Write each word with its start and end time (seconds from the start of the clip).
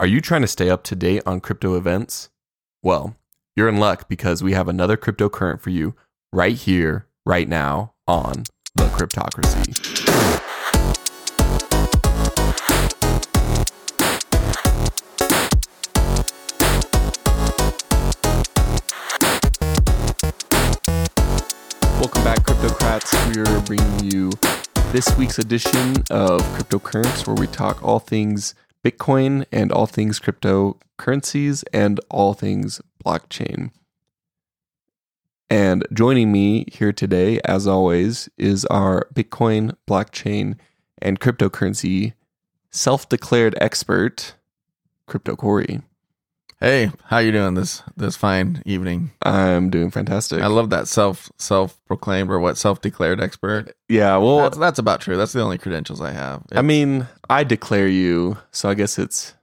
Are 0.00 0.06
you 0.06 0.20
trying 0.20 0.42
to 0.42 0.46
stay 0.46 0.70
up 0.70 0.84
to 0.84 0.94
date 0.94 1.24
on 1.26 1.40
crypto 1.40 1.76
events? 1.76 2.30
Well, 2.84 3.16
you're 3.56 3.68
in 3.68 3.78
luck 3.78 4.08
because 4.08 4.44
we 4.44 4.52
have 4.52 4.68
another 4.68 4.96
cryptocurrent 4.96 5.60
for 5.60 5.70
you 5.70 5.96
right 6.32 6.54
here, 6.54 7.08
right 7.26 7.48
now 7.48 7.94
on 8.06 8.44
The 8.76 8.84
Cryptocracy. 8.84 9.74
Welcome 21.98 22.22
back, 22.22 22.38
Cryptocrats. 22.44 23.34
We're 23.34 23.60
bringing 23.62 24.12
you 24.12 24.30
this 24.92 25.12
week's 25.18 25.40
edition 25.40 26.04
of 26.08 26.40
Cryptocurrents, 26.54 27.26
where 27.26 27.34
we 27.34 27.48
talk 27.48 27.82
all 27.82 27.98
things 27.98 28.54
Bitcoin 28.88 29.44
and 29.52 29.70
all 29.70 29.86
things 29.86 30.18
cryptocurrencies 30.18 31.64
and 31.72 32.00
all 32.10 32.34
things 32.34 32.80
blockchain. 33.04 33.70
And 35.50 35.86
joining 35.92 36.30
me 36.30 36.66
here 36.70 36.92
today, 36.92 37.40
as 37.44 37.66
always, 37.66 38.28
is 38.36 38.64
our 38.66 39.08
Bitcoin, 39.14 39.74
blockchain, 39.88 40.56
and 41.00 41.20
cryptocurrency 41.20 42.14
self 42.70 43.08
declared 43.08 43.54
expert, 43.60 44.34
Crypto 45.06 45.36
Cory. 45.36 45.80
Hey, 46.60 46.90
how 47.04 47.18
you 47.18 47.30
doing 47.30 47.54
this 47.54 47.82
this 47.96 48.16
fine 48.16 48.62
evening? 48.66 49.12
I'm 49.22 49.70
doing 49.70 49.92
fantastic. 49.92 50.42
I 50.42 50.48
love 50.48 50.70
that 50.70 50.88
self 50.88 51.30
self 51.38 51.78
proclaimed 51.86 52.30
or 52.30 52.40
what 52.40 52.58
self 52.58 52.80
declared 52.80 53.20
expert. 53.20 53.76
yeah, 53.88 54.16
well, 54.16 54.38
That's, 54.38 54.58
that's 54.58 54.78
about 54.80 55.00
true. 55.00 55.16
That's 55.16 55.32
the 55.32 55.40
only 55.40 55.58
credentials 55.58 56.00
I 56.00 56.10
have. 56.10 56.42
I 56.52 56.62
mean, 56.62 57.06
I 57.30 57.44
declare 57.44 57.86
you, 57.86 58.38
so 58.50 58.68
I 58.68 58.74
guess 58.74 58.98
it's 58.98 59.34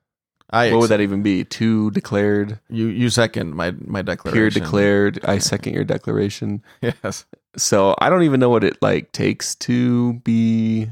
I 0.49 0.71
what 0.71 0.81
would 0.81 0.89
that 0.89 0.99
even 0.99 1.23
be? 1.23 1.45
Two 1.45 1.89
declared, 1.91 2.59
you 2.69 2.87
you 2.87 3.09
second 3.09 3.55
my 3.55 3.71
my 3.79 4.01
declaration. 4.01 4.37
peer 4.37 4.49
declared. 4.49 5.19
I 5.23 5.37
second 5.37 5.73
your 5.73 5.85
declaration. 5.85 6.63
Yes. 6.81 7.25
So 7.57 7.95
I 7.99 8.09
don't 8.09 8.23
even 8.23 8.41
know 8.41 8.49
what 8.49 8.65
it 8.65 8.77
like 8.81 9.13
takes 9.13 9.55
to 9.55 10.13
be 10.25 10.89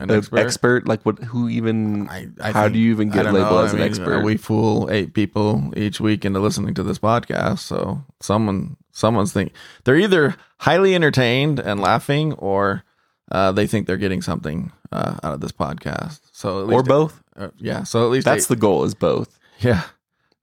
An 0.00 0.10
expert. 0.12 0.38
expert. 0.38 0.88
Like 0.88 1.02
what? 1.02 1.18
Who 1.24 1.48
even? 1.48 2.08
I, 2.08 2.28
I 2.40 2.52
how 2.52 2.62
think- 2.64 2.74
do 2.74 2.78
you 2.78 2.90
even 2.92 3.10
get 3.10 3.24
labeled 3.26 3.50
know. 3.50 3.58
as 3.64 3.70
I 3.70 3.76
an 3.76 3.82
mean, 3.82 3.88
expert? 3.88 4.22
We 4.22 4.36
fool 4.36 4.88
eight 4.90 5.12
people 5.12 5.72
each 5.76 6.00
week 6.00 6.24
into 6.24 6.38
listening 6.40 6.74
to 6.74 6.82
this 6.84 6.98
podcast. 7.00 7.58
So 7.60 8.04
someone 8.20 8.76
someone's 8.92 9.32
think 9.32 9.52
they're 9.84 9.96
either 9.96 10.36
highly 10.58 10.94
entertained 10.94 11.58
and 11.58 11.80
laughing, 11.80 12.34
or 12.34 12.84
uh, 13.32 13.50
they 13.52 13.66
think 13.66 13.86
they're 13.88 13.96
getting 13.96 14.22
something 14.22 14.70
uh, 14.92 15.16
out 15.24 15.34
of 15.34 15.40
this 15.40 15.52
podcast. 15.52 16.20
So 16.32 16.62
at 16.68 16.72
or 16.72 16.82
both? 16.84 17.20
Uh, 17.36 17.48
yeah. 17.58 17.82
So 17.82 18.04
at 18.04 18.10
least 18.10 18.24
That's 18.24 18.44
eight- 18.44 18.48
the 18.48 18.56
goal. 18.56 18.84
Is 18.84 18.94
both 18.94 19.36
Yeah, 19.58 19.82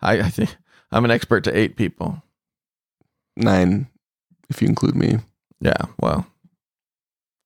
I, 0.02 0.20
I 0.20 0.30
think 0.30 0.54
I'm 0.92 1.06
an 1.06 1.12
expert 1.12 1.46
to 1.46 1.58
eight 1.58 1.78
people. 1.78 2.22
nine, 3.38 3.88
if 4.50 4.62
you 4.62 4.68
include 4.68 4.96
me. 4.96 5.20
Yeah, 5.62 5.78
well, 6.00 6.28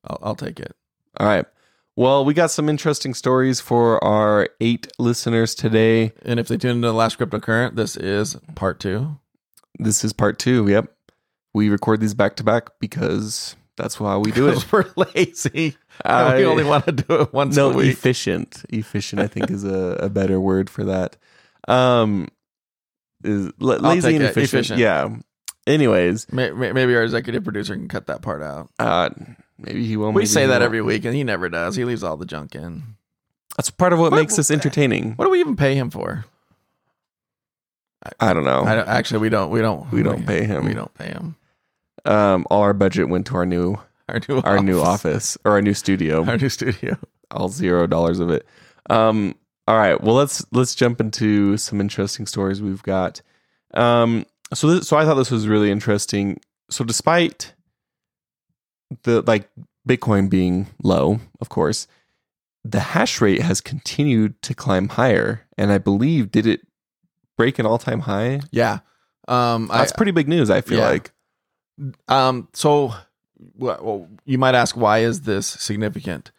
I'll, 0.06 0.20
I'll 0.24 0.36
take 0.36 0.60
it. 0.60 0.76
All 1.20 1.28
right. 1.28 1.46
Well, 2.00 2.24
we 2.24 2.34
got 2.34 2.50
some 2.50 2.70
interesting 2.70 3.14
stories 3.14 3.60
for 3.60 4.02
our 4.02 4.48
eight 4.62 4.88
listeners 5.00 5.54
today. 5.54 6.14
And 6.22 6.40
if 6.40 6.48
they 6.48 6.56
tune 6.56 6.78
into 6.78 6.88
the 6.88 6.94
last 6.94 7.20
cryptocurrent, 7.20 7.76
this 7.76 7.98
is 7.98 8.38
part 8.56 8.80
two. 8.80 9.18
This 9.80 10.06
is 10.06 10.14
part 10.14 10.40
two. 10.40 10.66
Yep. 10.70 10.96
We 11.54 11.68
record 11.68 12.00
these 12.00 12.14
back 12.14 12.38
to 12.38 12.44
back 12.46 12.70
because 12.80 13.58
that's 13.76 14.00
why 14.00 14.16
we 14.16 14.32
do 14.32 14.48
it. 14.48 14.66
We're 14.72 14.86
lazy. 14.96 15.76
I- 16.06 16.38
we 16.38 16.46
only 16.46 16.64
want 16.64 16.86
to 16.86 16.94
do 16.94 17.16
it 17.20 17.34
once 17.34 17.58
no 17.58 17.72
a 17.72 17.76
week. 17.76 17.92
efficient 17.92 18.64
efficient 18.70 19.22
i 19.22 19.28
think 19.28 19.52
is 19.52 19.66
a, 19.66 19.98
a 20.00 20.08
better 20.10 20.40
word 20.40 20.70
for 20.70 20.86
that 20.86 21.18
um 21.68 22.30
is 23.26 23.52
la- 23.60 23.76
lazy 23.76 24.16
and 24.16 24.24
efficient. 24.24 24.68
efficient. 24.68 24.80
yeah 24.80 25.10
anyways 25.68 26.32
May- 26.32 26.52
may- 26.52 26.72
Maybe 26.72 26.96
our 26.96 27.04
executive 27.04 27.44
producer 27.44 27.76
can 27.76 27.90
cut 27.90 28.08
that 28.08 28.22
part 28.22 28.42
out. 28.42 28.70
uh 28.80 29.10
maybe 29.60 29.86
he 29.86 29.98
will 29.98 30.12
we 30.12 30.26
say 30.26 30.46
that 30.48 30.62
every 30.62 30.82
week, 30.82 31.06
and 31.06 31.14
he 31.16 31.24
never 31.24 31.50
does. 31.50 31.76
He 31.76 31.86
leaves 31.86 32.04
all 32.04 32.18
the 32.18 32.26
junk 32.26 32.56
in. 32.56 32.84
that's 33.58 33.70
part 33.70 33.94
of 33.94 34.00
what, 34.00 34.12
What- 34.12 34.18
makes 34.18 34.36
this 34.36 34.50
entertaining 34.52 35.14
What 35.14 35.26
do 35.26 35.32
we 35.32 35.40
even 35.40 35.56
pay 35.56 35.76
him 35.76 35.90
for? 35.90 36.26
i 38.20 38.34
don't 38.34 38.46
know 38.46 38.64
I 38.64 38.76
don't, 38.76 38.88
actually, 38.88 39.20
we 39.20 39.30
don't. 39.30 39.50
We 39.52 39.62
don't. 39.62 39.92
We 39.92 40.04
don't 40.04 40.26
pay 40.26 40.46
him. 40.46 40.66
We 40.66 40.74
don't 40.74 40.94
pay 40.94 41.08
him. 41.08 41.36
um 42.06 42.46
all 42.50 42.62
our 42.62 42.74
budget 42.74 43.10
went 43.10 43.28
to 43.28 43.36
our 43.36 43.46
new 43.46 43.78
Our 44.08 44.22
new 44.28 44.38
our 44.46 44.60
new 44.64 44.80
office 44.82 45.38
or 45.44 45.52
our 45.54 45.62
new 45.62 45.74
studio 45.74 46.26
Our 46.26 46.38
new 46.38 46.50
studio. 46.50 46.98
all 47.32 47.50
zero 47.50 47.88
dollars 47.88 48.20
of 48.20 48.30
it 48.30 48.46
um 48.90 49.36
all 49.68 49.78
right 49.78 50.02
well 50.02 50.16
let's 50.16 50.44
let's 50.52 50.74
jump 50.76 51.00
into 51.02 51.58
some 51.58 51.80
interesting 51.82 52.26
stories 52.26 52.62
we've 52.62 52.82
got 52.84 53.22
um 53.74 54.26
so 54.54 54.68
this, 54.68 54.88
so 54.88 54.96
i 54.98 55.04
thought 55.06 55.16
this 55.16 55.30
was 55.30 55.48
really 55.48 55.70
interesting 55.70 56.40
so 56.72 56.84
despite 56.86 57.54
the 59.04 59.22
like 59.24 59.50
bitcoin 59.88 60.30
being 60.30 60.68
low 60.84 61.20
of 61.42 61.50
course 61.50 61.88
the 62.64 62.80
hash 62.80 63.22
rate 63.22 63.42
has 63.42 63.62
continued 63.62 64.40
to 64.42 64.54
climb 64.54 64.90
higher 64.90 65.46
and 65.58 65.72
i 65.72 65.78
believe 65.78 66.32
did 66.32 66.46
it 66.46 66.62
break 67.38 67.58
an 67.60 67.66
all-time 67.66 68.02
high 68.02 68.42
Yeah. 68.52 68.80
Um, 69.28 69.68
that's 69.68 69.94
I, 69.94 69.96
pretty 69.96 70.12
big 70.12 70.28
news 70.28 70.50
i 70.50 70.62
feel 70.62 70.80
yeah. 70.80 70.90
like 70.90 71.12
Um, 72.08 72.48
so, 72.54 72.94
well, 73.56 73.80
well, 73.82 74.08
you 74.26 74.38
might 74.38 74.56
ask, 74.56 74.76
why 74.76 75.00
is 75.00 75.22
this 75.22 75.48
significant? 75.48 76.32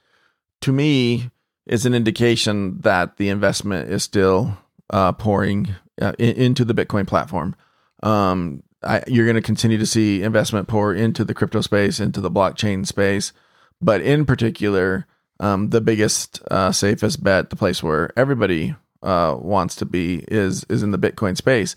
To 0.62 0.72
me, 0.72 1.30
it's 1.66 1.84
an 1.86 1.94
indication 1.94 2.80
that 2.80 3.16
the 3.16 3.28
investment 3.30 3.88
is 3.90 4.02
still 4.02 4.58
uh, 4.90 5.12
pouring 5.12 5.74
uh, 6.00 6.12
in, 6.18 6.36
into 6.36 6.64
the 6.64 6.74
Bitcoin 6.74 7.06
platform. 7.06 7.54
Um, 8.02 8.62
I, 8.82 9.02
you're 9.06 9.26
going 9.26 9.36
to 9.36 9.42
continue 9.42 9.78
to 9.78 9.86
see 9.86 10.22
investment 10.22 10.68
pour 10.68 10.94
into 10.94 11.24
the 11.24 11.34
crypto 11.34 11.60
space, 11.60 12.00
into 12.00 12.20
the 12.20 12.30
blockchain 12.30 12.86
space, 12.86 13.32
but 13.80 14.00
in 14.00 14.24
particular, 14.24 15.06
um, 15.38 15.70
the 15.70 15.80
biggest, 15.80 16.40
uh, 16.50 16.72
safest 16.72 17.22
bet, 17.22 17.50
the 17.50 17.56
place 17.56 17.82
where 17.82 18.10
everybody 18.18 18.74
uh, 19.02 19.36
wants 19.38 19.74
to 19.76 19.86
be, 19.86 20.24
is 20.28 20.64
is 20.68 20.82
in 20.82 20.90
the 20.90 20.98
Bitcoin 20.98 21.36
space. 21.36 21.76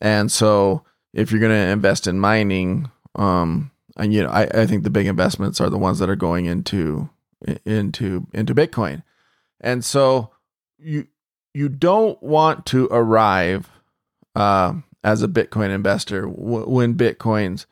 And 0.00 0.30
so, 0.30 0.84
if 1.12 1.30
you're 1.30 1.40
going 1.40 1.52
to 1.52 1.72
invest 1.72 2.06
in 2.06 2.18
mining, 2.18 2.90
um, 3.14 3.70
and 3.96 4.12
you 4.12 4.22
know, 4.22 4.30
I, 4.30 4.42
I 4.52 4.66
think 4.66 4.82
the 4.82 4.90
big 4.90 5.06
investments 5.06 5.60
are 5.60 5.70
the 5.70 5.78
ones 5.78 6.00
that 6.00 6.10
are 6.10 6.16
going 6.16 6.46
into 6.46 7.08
into 7.64 8.26
into 8.32 8.54
Bitcoin, 8.54 9.02
and 9.60 9.84
so 9.84 10.30
you 10.78 11.06
you 11.52 11.68
don't 11.68 12.20
want 12.22 12.66
to 12.66 12.88
arrive 12.90 13.70
uh, 14.34 14.74
as 15.04 15.22
a 15.22 15.28
Bitcoin 15.28 15.70
investor 15.70 16.22
w- 16.22 16.68
when 16.68 16.94
Bitcoin's 16.94 17.66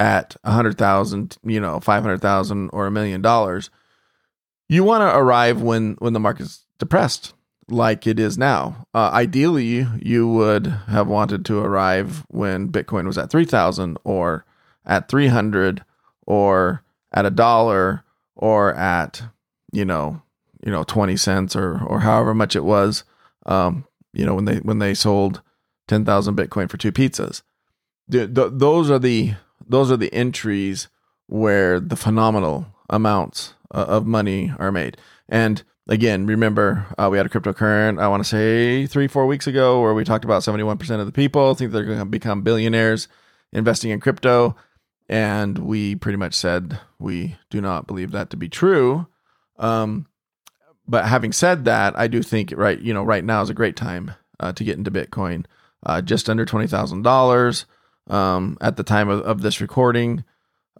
at 0.00 0.34
a 0.42 0.50
hundred 0.50 0.78
thousand, 0.78 1.36
you 1.44 1.60
know, 1.60 1.78
five 1.78 2.02
hundred 2.02 2.20
thousand 2.20 2.70
or 2.72 2.86
a 2.86 2.90
million 2.90 3.22
dollars. 3.22 3.70
You 4.68 4.82
want 4.82 5.02
to 5.02 5.16
arrive 5.16 5.62
when 5.62 5.96
when 6.00 6.14
the 6.14 6.20
market's 6.20 6.64
depressed, 6.78 7.34
like 7.68 8.06
it 8.06 8.18
is 8.18 8.38
now. 8.38 8.86
Uh, 8.94 9.10
ideally, 9.12 9.86
you 10.00 10.26
would 10.26 10.66
have 10.66 11.06
wanted 11.06 11.44
to 11.44 11.58
arrive 11.58 12.24
when 12.28 12.72
Bitcoin 12.72 13.06
was 13.06 13.18
at 13.18 13.30
three 13.30 13.44
thousand 13.44 13.98
or 14.02 14.44
at 14.84 15.08
300 15.08 15.84
or 16.26 16.82
at 17.12 17.26
a 17.26 17.30
dollar 17.30 18.04
or 18.34 18.74
at 18.74 19.22
you 19.72 19.84
know 19.84 20.20
you 20.64 20.72
know 20.72 20.82
20 20.84 21.16
cents 21.16 21.54
or 21.54 21.80
or 21.84 22.00
however 22.00 22.34
much 22.34 22.56
it 22.56 22.64
was 22.64 23.04
um 23.46 23.84
you 24.12 24.24
know 24.24 24.34
when 24.34 24.44
they 24.44 24.56
when 24.56 24.78
they 24.78 24.94
sold 24.94 25.40
10,000 25.92 26.36
bitcoin 26.36 26.70
for 26.70 26.76
two 26.76 26.92
pizzas 26.92 27.42
Th- 28.10 28.32
th- 28.34 28.50
those 28.52 28.90
are 28.90 28.98
the 28.98 29.34
those 29.66 29.90
are 29.90 29.96
the 29.96 30.12
entries 30.12 30.88
where 31.26 31.78
the 31.80 31.96
phenomenal 31.96 32.66
amounts 32.90 33.54
uh, 33.74 33.84
of 33.88 34.06
money 34.06 34.52
are 34.58 34.72
made 34.72 34.96
and 35.28 35.62
again 35.88 36.26
remember 36.26 36.86
uh, 36.98 37.08
we 37.10 37.16
had 37.16 37.26
a 37.26 37.28
cryptocurrency. 37.28 38.00
i 38.00 38.08
want 38.08 38.22
to 38.22 38.28
say 38.28 38.86
3 38.86 39.06
4 39.06 39.26
weeks 39.26 39.46
ago 39.46 39.80
where 39.80 39.94
we 39.94 40.04
talked 40.04 40.24
about 40.24 40.42
71% 40.42 41.00
of 41.00 41.06
the 41.06 41.12
people 41.12 41.54
think 41.54 41.72
they're 41.72 41.84
going 41.84 41.98
to 41.98 42.04
become 42.04 42.42
billionaires 42.42 43.08
investing 43.52 43.90
in 43.90 44.00
crypto 44.00 44.56
and 45.08 45.58
we 45.58 45.94
pretty 45.94 46.16
much 46.16 46.34
said 46.34 46.78
we 46.98 47.36
do 47.50 47.60
not 47.60 47.86
believe 47.86 48.12
that 48.12 48.30
to 48.30 48.36
be 48.36 48.48
true. 48.48 49.06
Um, 49.58 50.06
but 50.88 51.04
having 51.06 51.32
said 51.32 51.66
that, 51.66 51.98
I 51.98 52.06
do 52.08 52.22
think 52.22 52.52
right, 52.56 52.80
you 52.80 52.94
know, 52.94 53.02
right 53.02 53.22
now 53.24 53.42
is 53.42 53.50
a 53.50 53.54
great 53.54 53.76
time 53.76 54.12
uh, 54.40 54.52
to 54.52 54.64
get 54.64 54.78
into 54.78 54.90
Bitcoin. 54.90 55.44
Uh, 55.84 56.00
just 56.00 56.30
under 56.30 56.44
twenty 56.44 56.66
thousand 56.66 57.02
dollars 57.02 57.66
um, 58.08 58.56
at 58.60 58.76
the 58.76 58.82
time 58.84 59.08
of, 59.08 59.20
of 59.22 59.42
this 59.42 59.60
recording. 59.60 60.24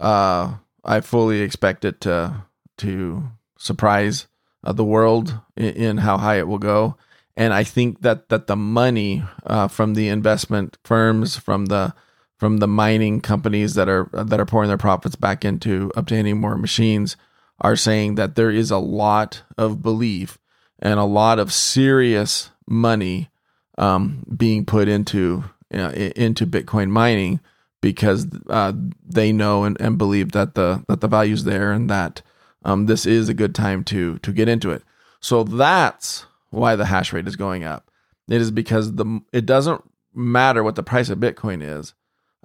Uh, 0.01 0.55
I 0.85 1.01
fully 1.01 1.41
expect 1.41 1.85
it 1.85 2.01
to 2.03 2.45
to 2.79 3.31
surprise 3.57 4.27
uh, 4.65 4.73
the 4.73 4.85
world 4.85 5.39
in, 5.57 5.75
in 5.75 5.97
how 5.99 6.19
high 6.19 6.39
it 6.39 6.49
will 6.49 6.59
go, 6.59 6.97
and 7.37 7.53
I 7.53 7.65
think 7.65 8.03
that 8.03 8.29
that 8.29 8.47
the 8.47 8.57
money 8.57 9.25
uh, 9.45 9.69
from 9.69 9.95
the 9.95 10.09
investment 10.09 10.79
firms, 10.85 11.37
from 11.37 11.67
the 11.67 11.95
from 12.39 12.59
the 12.59 12.69
mining 12.69 13.21
companies 13.21 13.75
that 13.75 13.89
are 13.89 14.09
that 14.13 14.41
are 14.41 14.47
pouring 14.47 14.69
their 14.69 14.79
profits 14.79 15.17
back 15.17 15.45
into 15.45 15.93
obtaining 15.97 16.41
more 16.41 16.57
machines 16.57 17.17
are 17.61 17.77
saying 17.77 18.17
that 18.17 18.35
there 18.35 18.51
is 18.51 18.71
a 18.71 18.79
lot 18.79 19.43
of 19.57 19.83
belief 19.83 20.39
and 20.81 20.99
a 20.99 21.05
lot 21.05 21.39
of 21.39 21.53
serious 21.53 22.51
money 22.67 23.31
um, 23.79 24.25
being 24.37 24.65
put 24.65 24.89
into 24.89 25.45
into 25.71 26.47
Bitcoin 26.47 26.91
mining 26.91 27.41
because 27.81 28.27
uh, 28.49 28.73
they 29.05 29.33
know 29.33 29.65
and, 29.65 29.81
and 29.81 29.99
believe 29.99 30.33
that 30.33 30.55
the 30.55 30.85
that 30.89 31.01
the 31.01 31.09
value's 31.09 31.45
there 31.45 31.73
and 31.73 31.91
that 31.91 32.23
um, 32.65 32.87
this 32.87 33.07
is 33.07 33.29
a 33.29 33.35
good 33.35 33.55
time 33.55 33.85
to 33.85 34.19
to 34.19 34.33
get 34.33 34.49
into 34.49 34.71
it. 34.71 34.83
So 35.21 35.45
that's 35.45 36.27
why 36.51 36.77
the 36.77 36.87
hash 36.87 37.13
rate 37.13 37.27
is 37.27 37.37
going 37.37 37.65
up. 37.65 37.91
It 38.29 38.41
is 38.41 38.51
because 38.51 38.95
the 38.95 39.21
it 39.33 39.47
doesn't 39.47 39.83
matter 40.15 40.63
what 40.63 40.77
the 40.77 40.83
price 40.83 41.11
of 41.11 41.19
Bitcoin 41.19 41.63
is. 41.63 41.95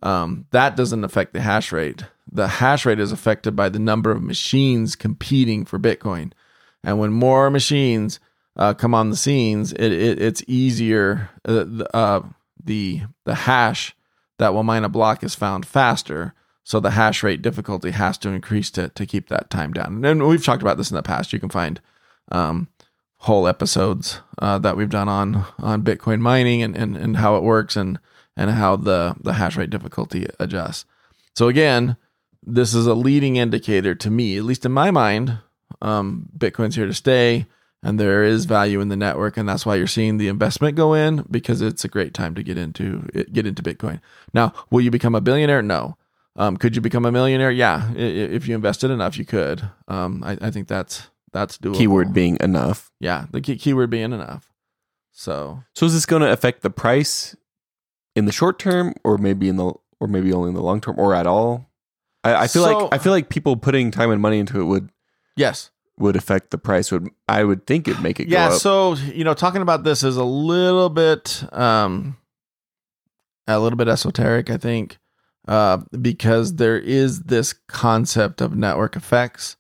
Um, 0.04 0.46
that 0.52 0.76
doesn't 0.76 1.04
affect 1.04 1.34
the 1.34 1.42
hash 1.42 1.72
rate. 1.72 2.04
The 2.32 2.48
hash 2.48 2.86
rate 2.86 3.00
is 3.00 3.12
affected 3.12 3.56
by 3.56 3.70
the 3.70 3.80
number 3.80 4.12
of 4.12 4.22
machines 4.22 4.96
competing 4.96 5.66
for 5.66 5.80
Bitcoin. 5.80 6.34
And 6.84 7.00
when 7.00 7.12
more 7.12 7.50
machines 7.50 8.20
uh, 8.58 8.74
come 8.74 8.94
on 8.94 9.10
the 9.10 9.16
scenes, 9.16 9.72
it, 9.74 9.92
it 9.92 10.22
it's 10.22 10.44
easier. 10.48 11.30
Uh, 11.48 11.66
uh, 11.94 12.22
the 12.64 13.02
the 13.26 13.36
hash 13.36 13.96
that 14.40 14.54
will 14.54 14.64
mine 14.64 14.84
a 14.84 14.90
block 14.90 15.24
is 15.24 15.36
found 15.36 15.66
faster. 15.66 16.34
So 16.64 16.82
the 16.82 16.92
hash 16.92 17.24
rate 17.24 17.42
difficulty 17.42 17.92
has 17.92 18.18
to 18.20 18.30
increase 18.30 18.72
to 18.72 18.90
to 18.90 19.06
keep 19.06 19.30
that 19.30 19.50
time 19.50 19.74
down. 19.74 20.04
And 20.04 20.28
we've 20.28 20.44
talked 20.44 20.62
about 20.62 20.78
this 20.78 20.92
in 20.92 20.96
the 20.96 21.04
past. 21.04 21.32
You 21.32 21.40
can 21.40 21.50
find 21.50 21.80
um, 22.32 22.68
whole 23.20 23.48
episodes 23.48 24.22
uh, 24.40 24.58
that 24.60 24.76
we've 24.76 24.90
done 24.90 25.08
on 25.08 25.46
on 25.60 25.84
Bitcoin 25.84 26.20
mining 26.20 26.62
and, 26.64 26.76
and 26.76 26.98
and 26.98 27.18
how 27.18 27.38
it 27.38 27.44
works 27.44 27.76
and 27.76 28.00
and 28.36 28.52
how 28.52 28.76
the 28.76 29.16
the 29.22 29.34
hash 29.34 29.56
rate 29.56 29.70
difficulty 29.70 30.26
adjusts. 30.40 30.86
So 31.36 31.48
again, 31.48 31.96
this 32.44 32.74
is 32.74 32.88
a 32.88 32.96
leading 32.96 33.36
indicator 33.36 33.94
to 33.94 34.10
me, 34.10 34.38
at 34.38 34.44
least 34.44 34.66
in 34.66 34.72
my 34.72 34.90
mind. 34.90 35.38
Um, 35.80 36.30
Bitcoin's 36.36 36.76
here 36.76 36.88
to 36.88 36.94
stay 36.94 37.46
and 37.88 37.98
there 37.98 38.22
is 38.22 38.44
value 38.44 38.82
in 38.82 38.90
the 38.90 38.98
network 38.98 39.38
and 39.38 39.48
that's 39.48 39.66
why 39.66 39.76
you're 39.76 39.88
seeing 39.88 40.18
the 40.18 40.28
investment 40.28 40.76
go 40.76 40.94
in 40.94 41.26
because 41.32 41.62
it's 41.62 41.86
a 41.86 41.88
great 41.88 42.14
time 42.14 42.36
to 42.36 42.44
get 42.44 42.58
into 42.58 43.08
get 43.32 43.48
into 43.48 43.64
bitcoin. 43.64 44.02
Now 44.34 44.54
will 44.70 44.82
you 44.82 44.92
become 44.92 45.16
a 45.16 45.22
billionaire? 45.22 45.62
No. 45.62 45.98
Um, 46.36 46.58
could 46.58 46.76
you 46.76 46.82
become 46.82 47.06
a 47.06 47.12
millionaire? 47.12 47.50
Yeah 47.50 47.94
if 47.94 48.46
you 48.46 48.56
invested 48.56 48.92
enough 48.92 49.18
you 49.18 49.24
could. 49.24 49.70
Um, 49.88 50.22
I, 50.24 50.38
I, 50.42 50.52
think 50.52 50.68
that's 50.68 51.10
that's 51.32 51.58
doable. 51.58 51.78
Keyword 51.78 52.14
being 52.14 52.38
enough. 52.42 52.92
Yeah 53.00 53.28
the 53.32 53.40
key, 53.40 53.56
keyword 53.56 53.90
being 53.90 54.12
enough. 54.12 54.52
So. 55.14 55.64
So 55.74 55.86
is 55.86 55.94
this 55.94 56.06
going 56.06 56.22
to 56.22 56.32
affect 56.32 56.62
the 56.62 56.70
price 56.70 57.36
in 58.16 58.26
the 58.26 58.34
short 58.34 58.60
term 58.60 58.96
or 59.06 59.18
maybe 59.18 59.48
in 59.48 59.56
the 59.56 59.74
or 60.00 60.08
maybe 60.08 60.34
only 60.34 60.50
in 60.50 60.56
the 60.56 60.62
long 60.62 60.82
term 60.82 61.00
or 61.00 61.16
at 61.16 61.26
all? 61.26 61.72
I, 62.26 62.36
I 62.44 62.48
feel 62.48 62.64
so, 62.64 62.78
like 62.78 62.94
i 62.94 62.98
feel 62.98 63.14
like 63.14 63.30
people 63.30 63.56
putting 63.56 63.92
time 63.92 64.12
and 64.12 64.22
money 64.22 64.40
into 64.40 64.60
it 64.60 64.66
would 64.66 64.90
yes 65.38 65.70
would 66.00 66.16
affect 66.16 66.52
the 66.52 66.58
price 66.58 66.92
would 66.92 67.10
I 67.28 67.44
would 67.44 67.66
think 67.66 67.88
it'd 67.88 68.04
make 68.04 68.20
it 68.20 68.28
yeah, 68.28 68.50
so 68.52 68.94
you 68.96 69.24
know, 69.24 69.34
talking 69.34 69.62
about 69.62 69.84
this 69.84 70.04
is 70.04 70.18
a 70.18 70.24
little 70.24 70.90
bit 70.90 71.44
um 71.52 72.18
a 73.48 73.60
little 73.60 73.78
bit 73.78 73.88
esoteric, 73.88 74.50
I 74.50 74.58
think. 74.58 74.98
Uh, 75.48 75.78
because 76.02 76.56
there 76.56 76.78
is 76.78 77.22
this 77.24 77.54
concept 77.54 78.42
of 78.42 78.58
network 78.58 78.98
effects. 78.98 79.56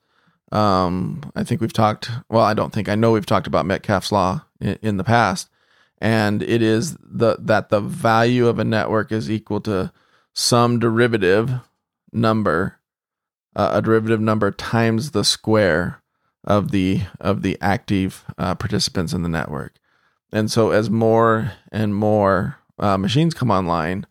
Um, 0.51 1.31
I 1.33 1.45
think 1.45 1.61
we've 1.61 1.71
talked. 1.71 2.11
Well, 2.29 2.43
I 2.43 2.53
don't 2.53 2.73
think 2.73 2.89
I 2.89 2.95
know 2.95 3.13
we've 3.13 3.25
talked 3.25 3.47
about 3.47 3.65
Metcalfe's 3.65 4.11
law 4.11 4.43
in, 4.59 4.77
in 4.81 4.97
the 4.97 5.05
past, 5.05 5.49
and 5.99 6.43
it 6.43 6.61
is 6.61 6.97
the 7.01 7.37
that 7.39 7.69
the 7.69 7.79
value 7.79 8.47
of 8.47 8.59
a 8.59 8.65
network 8.65 9.13
is 9.13 9.31
equal 9.31 9.61
to 9.61 9.93
some 10.33 10.77
derivative 10.77 11.53
number, 12.11 12.79
uh, 13.55 13.69
a 13.73 13.81
derivative 13.81 14.19
number 14.19 14.51
times 14.51 15.11
the 15.11 15.23
square 15.23 16.01
of 16.47 16.71
the 16.71 17.01
of 17.19 17.41
the 17.43 17.57
active 17.61 18.23
uh, 18.37 18.55
participants 18.55 19.13
in 19.13 19.21
the 19.21 19.29
network. 19.29 19.73
And 20.31 20.49
so 20.49 20.71
as 20.71 20.89
more 20.89 21.51
and 21.71 21.93
more 21.93 22.57
uh, 22.79 22.97
machines 22.97 23.33
come 23.33 23.51
online, 23.51 24.07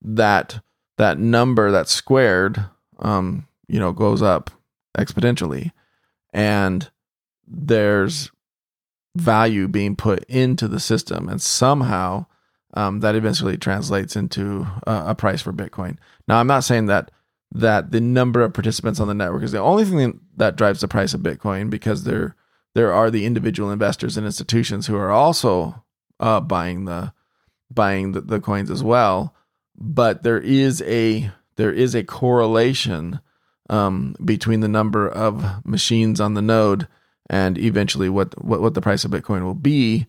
that 0.00 0.62
that 0.96 1.18
number 1.18 1.70
that's 1.70 1.92
squared, 1.92 2.64
um, 3.00 3.46
you 3.68 3.78
know, 3.78 3.92
goes 3.92 4.22
up 4.22 4.50
exponentially, 4.96 5.72
and 6.32 6.90
there's 7.46 8.30
value 9.16 9.66
being 9.66 9.96
put 9.96 10.24
into 10.24 10.68
the 10.68 10.80
system, 10.80 11.28
and 11.28 11.42
somehow 11.42 12.26
um, 12.74 13.00
that 13.00 13.16
eventually 13.16 13.56
translates 13.56 14.14
into 14.14 14.66
a, 14.86 15.06
a 15.08 15.14
price 15.14 15.42
for 15.42 15.52
Bitcoin. 15.52 15.98
Now, 16.28 16.38
I'm 16.38 16.46
not 16.46 16.62
saying 16.62 16.86
that 16.86 17.10
that 17.52 17.90
the 17.90 18.00
number 18.00 18.42
of 18.42 18.52
participants 18.52 19.00
on 19.00 19.08
the 19.08 19.14
network 19.14 19.42
is 19.42 19.52
the 19.52 19.58
only 19.58 19.84
thing 19.84 20.20
that 20.36 20.56
drives 20.56 20.80
the 20.80 20.88
price 20.88 21.14
of 21.14 21.20
Bitcoin 21.20 21.68
because 21.68 22.04
there 22.04 22.36
there 22.74 22.92
are 22.92 23.10
the 23.10 23.26
individual 23.26 23.70
investors 23.70 24.16
and 24.16 24.24
institutions 24.24 24.86
who 24.86 24.96
are 24.96 25.10
also 25.10 25.82
uh, 26.20 26.40
buying 26.40 26.84
the 26.84 27.12
buying 27.70 28.12
the, 28.12 28.20
the 28.20 28.40
coins 28.40 28.70
as 28.70 28.82
well. 28.82 29.34
But 29.76 30.22
there 30.22 30.38
is 30.38 30.82
a 30.82 31.30
there 31.56 31.72
is 31.72 31.94
a 31.94 32.04
correlation 32.04 33.20
um, 33.68 34.14
between 34.24 34.60
the 34.60 34.68
number 34.68 35.08
of 35.08 35.64
machines 35.64 36.20
on 36.20 36.34
the 36.34 36.42
node 36.42 36.86
and 37.28 37.58
eventually 37.58 38.08
what, 38.08 38.42
what 38.44 38.60
what 38.60 38.74
the 38.74 38.80
price 38.80 39.04
of 39.04 39.10
Bitcoin 39.10 39.44
will 39.44 39.54
be, 39.54 40.06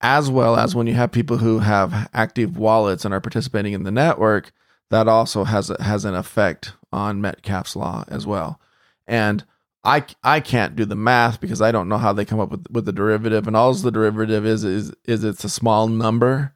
as 0.00 0.30
well 0.30 0.56
as 0.56 0.74
when 0.74 0.86
you 0.86 0.94
have 0.94 1.12
people 1.12 1.38
who 1.38 1.60
have 1.60 2.08
active 2.12 2.56
wallets 2.56 3.04
and 3.04 3.12
are 3.12 3.20
participating 3.20 3.72
in 3.72 3.82
the 3.82 3.90
network 3.90 4.52
that 4.90 5.08
also 5.08 5.44
has 5.44 5.70
a, 5.70 5.82
has 5.82 6.04
an 6.04 6.14
effect 6.14 6.72
on 6.92 7.20
Metcalfe's 7.20 7.76
law 7.76 8.04
as 8.08 8.26
well. 8.26 8.60
And 9.06 9.44
I 9.84 10.04
I 10.22 10.40
can't 10.40 10.76
do 10.76 10.84
the 10.84 10.96
math 10.96 11.40
because 11.40 11.62
I 11.62 11.72
don't 11.72 11.88
know 11.88 11.98
how 11.98 12.12
they 12.12 12.24
come 12.24 12.40
up 12.40 12.50
with 12.50 12.66
with 12.70 12.84
the 12.84 12.92
derivative. 12.92 13.46
And 13.46 13.56
all 13.56 13.72
the 13.74 13.90
derivative 13.90 14.46
is 14.46 14.64
is 14.64 14.92
is 15.04 15.24
it's 15.24 15.44
a 15.44 15.48
small 15.48 15.88
number 15.88 16.54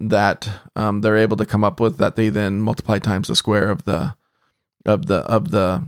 that 0.00 0.48
um, 0.76 1.00
they're 1.00 1.16
able 1.16 1.36
to 1.36 1.46
come 1.46 1.64
up 1.64 1.80
with 1.80 1.98
that 1.98 2.16
they 2.16 2.28
then 2.28 2.60
multiply 2.60 2.98
times 2.98 3.28
the 3.28 3.36
square 3.36 3.70
of 3.70 3.84
the 3.84 4.14
of 4.86 5.06
the 5.06 5.18
of 5.18 5.50
the 5.50 5.84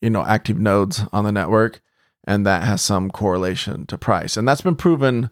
you 0.00 0.10
know 0.10 0.24
active 0.24 0.58
nodes 0.58 1.02
on 1.12 1.24
the 1.24 1.32
network, 1.32 1.80
and 2.24 2.46
that 2.46 2.64
has 2.64 2.82
some 2.82 3.10
correlation 3.10 3.86
to 3.86 3.96
price. 3.96 4.36
And 4.36 4.46
that's 4.46 4.62
been 4.62 4.76
proven 4.76 5.30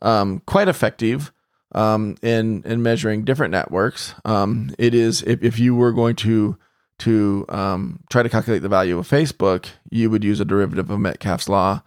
um, 0.00 0.40
quite 0.46 0.68
effective 0.68 1.32
um, 1.72 2.16
in 2.22 2.62
in 2.64 2.82
measuring 2.82 3.24
different 3.24 3.52
networks. 3.52 4.14
Um, 4.24 4.74
it 4.78 4.94
is 4.94 5.22
if, 5.22 5.42
if 5.42 5.58
you 5.58 5.74
were 5.74 5.92
going 5.92 6.16
to 6.16 6.56
to 7.00 7.46
um, 7.48 8.00
try 8.10 8.22
to 8.22 8.28
calculate 8.28 8.62
the 8.62 8.68
value 8.68 8.98
of 8.98 9.08
Facebook, 9.08 9.66
you 9.90 10.10
would 10.10 10.22
use 10.22 10.40
a 10.40 10.44
derivative 10.44 10.90
of 10.90 11.00
Metcalfe's 11.00 11.48
law, 11.48 11.82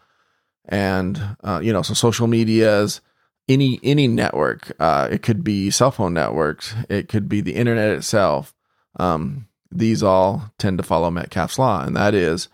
and 0.66 1.38
uh, 1.44 1.60
you 1.64 1.74
know 1.74 1.82
so 1.82 1.94
social 1.94 2.28
medias, 2.28 3.02
any 3.48 3.80
any 3.84 4.08
network. 4.08 4.72
Uh, 4.80 5.08
it 5.12 5.22
could 5.22 5.44
be 5.44 5.70
cell 5.70 5.92
phone 5.92 6.14
networks. 6.14 6.74
It 6.90 7.10
could 7.10 7.30
be 7.30 7.42
the 7.42 7.56
internet 7.56 7.90
itself. 7.90 8.54
Um, 8.98 9.48
these 9.72 10.04
all 10.04 10.52
tend 10.58 10.78
to 10.78 10.84
follow 10.84 11.10
Metcalfe's 11.10 11.60
law, 11.60 11.84
and 11.84 11.96
that 11.96 12.14
is 12.14 12.48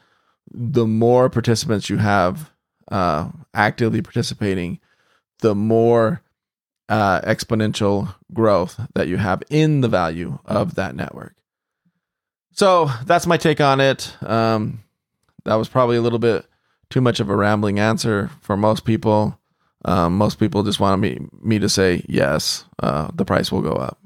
the 0.52 0.88
more 0.88 1.30
participants 1.30 1.90
you 1.90 1.98
have 1.98 2.52
uh, 2.92 3.30
actively 3.54 4.02
participating, 4.02 4.80
the 5.40 5.54
more 5.54 6.24
uh, 6.90 7.22
exponential 7.22 8.16
growth 8.34 8.80
that 8.96 9.08
you 9.08 9.18
have 9.18 9.44
in 9.50 9.82
the 9.82 9.88
value 9.88 10.40
of 10.46 10.76
that 10.76 10.96
network. 10.96 11.36
So 12.52 12.90
that's 13.06 13.28
my 13.28 13.38
take 13.38 13.62
on 13.62 13.80
it. 13.80 14.12
Um, 14.22 14.84
that 15.46 15.56
was 15.56 15.70
probably 15.70 15.96
a 15.96 16.02
little 16.02 16.20
bit 16.20 16.46
too 16.90 17.00
much 17.00 17.20
of 17.20 17.30
a 17.30 17.36
rambling 17.36 17.80
answer 17.80 18.30
for 18.42 18.58
most 18.58 18.84
people. 18.84 19.40
Um, 19.86 20.18
most 20.18 20.40
people 20.40 20.64
just 20.64 20.80
want 20.80 21.00
me 21.00 21.20
me 21.42 21.60
to 21.60 21.70
say 21.70 22.04
yes, 22.10 22.66
uh, 22.84 23.10
the 23.14 23.24
price 23.24 23.50
will 23.50 23.62
go 23.62 23.72
up. 23.74 23.98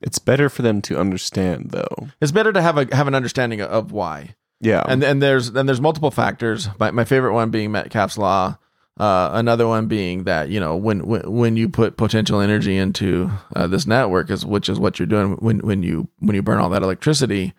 It's 0.00 0.18
better 0.18 0.48
for 0.48 0.62
them 0.62 0.80
to 0.82 0.98
understand, 0.98 1.70
though. 1.70 2.08
It's 2.20 2.32
better 2.32 2.52
to 2.52 2.62
have 2.62 2.78
a 2.78 2.94
have 2.96 3.08
an 3.08 3.14
understanding 3.14 3.60
of 3.60 3.92
why. 3.92 4.36
Yeah, 4.60 4.82
and 4.88 5.02
and 5.02 5.20
there's 5.20 5.48
and 5.48 5.68
there's 5.68 5.80
multiple 5.80 6.10
factors. 6.10 6.68
My 6.78 6.92
my 6.92 7.04
favorite 7.04 7.34
one 7.34 7.50
being 7.50 7.72
Metcalfe's 7.72 8.16
law. 8.16 8.56
Uh, 9.02 9.30
another 9.32 9.66
one 9.66 9.88
being 9.88 10.22
that 10.22 10.48
you 10.48 10.60
know 10.60 10.76
when 10.76 11.04
when, 11.04 11.22
when 11.22 11.56
you 11.56 11.68
put 11.68 11.96
potential 11.96 12.40
energy 12.40 12.76
into 12.76 13.28
uh, 13.56 13.66
this 13.66 13.84
network 13.84 14.30
is 14.30 14.46
which 14.46 14.68
is 14.68 14.78
what 14.78 14.96
you're 14.96 15.06
doing 15.06 15.32
when 15.40 15.58
when 15.58 15.82
you 15.82 16.06
when 16.20 16.36
you 16.36 16.40
burn 16.40 16.60
all 16.60 16.68
that 16.68 16.84
electricity, 16.84 17.52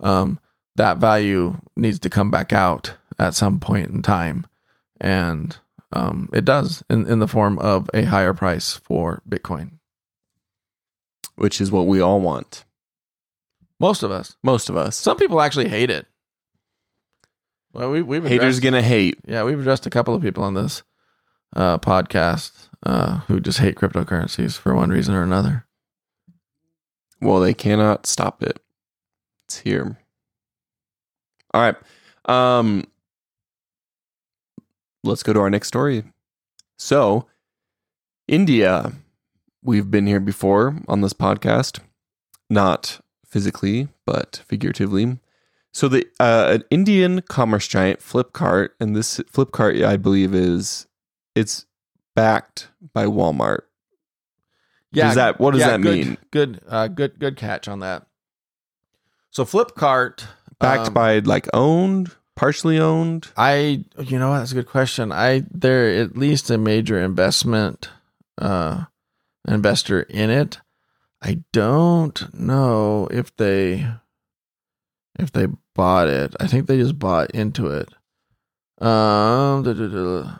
um, 0.00 0.40
that 0.74 0.98
value 0.98 1.56
needs 1.76 2.00
to 2.00 2.10
come 2.10 2.32
back 2.32 2.52
out 2.52 2.94
at 3.16 3.36
some 3.36 3.60
point 3.60 3.90
in 3.90 4.02
time, 4.02 4.44
and 5.00 5.58
um, 5.92 6.28
it 6.32 6.44
does 6.44 6.82
in 6.90 7.06
in 7.06 7.20
the 7.20 7.28
form 7.28 7.60
of 7.60 7.88
a 7.94 8.02
higher 8.02 8.34
price 8.34 8.74
for 8.74 9.22
Bitcoin, 9.28 9.78
which 11.36 11.60
is 11.60 11.70
what 11.70 11.86
we 11.86 12.00
all 12.00 12.20
want. 12.20 12.64
Most 13.78 14.02
of 14.02 14.10
us. 14.10 14.36
Most 14.42 14.68
of 14.68 14.76
us. 14.76 14.96
Some 14.96 15.16
people 15.16 15.40
actually 15.40 15.68
hate 15.68 15.90
it. 15.90 16.08
Well, 17.72 17.92
we, 17.92 18.02
we've 18.02 18.24
haters 18.24 18.58
gonna 18.58 18.82
hate. 18.82 19.20
Yeah, 19.28 19.44
we've 19.44 19.60
addressed 19.60 19.86
a 19.86 19.90
couple 19.90 20.16
of 20.16 20.22
people 20.22 20.42
on 20.42 20.54
this 20.54 20.82
uh, 21.56 21.78
podcast 21.78 22.68
uh, 22.84 23.18
who 23.20 23.40
just 23.40 23.58
hate 23.58 23.76
cryptocurrencies 23.76 24.58
for 24.58 24.74
one 24.74 24.90
reason 24.90 25.14
or 25.14 25.22
another. 25.22 25.66
Well, 27.20 27.40
they 27.40 27.54
cannot 27.54 28.06
stop 28.06 28.42
it. 28.42 28.60
It's 29.46 29.58
here. 29.58 29.98
All 31.52 31.60
right. 31.60 31.76
Um, 32.26 32.84
let's 35.02 35.22
go 35.22 35.32
to 35.32 35.40
our 35.40 35.50
next 35.50 35.68
story. 35.68 36.04
So, 36.76 37.26
India, 38.28 38.92
we've 39.62 39.90
been 39.90 40.06
here 40.06 40.20
before 40.20 40.76
on 40.86 41.00
this 41.00 41.12
podcast, 41.12 41.80
not 42.48 43.00
physically, 43.26 43.88
but 44.06 44.42
figuratively. 44.46 45.18
So, 45.72 45.88
the 45.88 46.06
uh, 46.20 46.48
an 46.50 46.64
Indian 46.70 47.22
commerce 47.22 47.66
giant 47.66 48.00
Flipkart, 48.00 48.70
and 48.78 48.94
this 48.94 49.18
Flipkart, 49.32 49.84
I 49.84 49.96
believe, 49.96 50.34
is 50.34 50.86
it's 51.38 51.66
backed 52.14 52.68
by 52.92 53.04
Walmart. 53.06 53.62
Does 54.92 55.14
that- 55.16 55.38
what 55.38 55.52
does 55.52 55.60
that 55.62 55.80
good, 55.82 56.06
mean? 56.06 56.18
Good, 56.30 56.60
uh, 56.68 56.88
good, 56.88 57.18
good 57.18 57.36
catch 57.36 57.68
on 57.68 57.80
that. 57.80 58.06
So 59.30 59.44
Flipkart 59.44 60.24
Backed 60.58 60.88
um, 60.88 60.94
by 60.94 61.18
like 61.20 61.46
owned, 61.54 62.16
partially 62.34 62.78
owned. 62.80 63.28
I, 63.36 63.84
you 63.98 64.18
know, 64.18 64.32
that's 64.32 64.50
a 64.52 64.54
good 64.56 64.66
question. 64.66 65.12
I 65.12 65.44
they're 65.50 65.90
at 66.02 66.16
least 66.16 66.50
a 66.50 66.58
major 66.58 66.98
investment 67.00 67.90
uh, 68.38 68.84
investor 69.46 70.00
in 70.02 70.30
it. 70.30 70.60
I 71.22 71.42
don't 71.52 72.32
know 72.34 73.06
if 73.10 73.36
they 73.36 73.86
if 75.18 75.30
they 75.30 75.46
bought 75.74 76.08
it. 76.08 76.34
I 76.40 76.46
think 76.48 76.66
they 76.66 76.78
just 76.78 76.98
bought 76.98 77.30
into 77.32 77.68
it. 77.68 77.88
Um, 78.80 79.62
duh, 79.62 79.74
duh, 79.74 79.88
duh. 79.88 80.34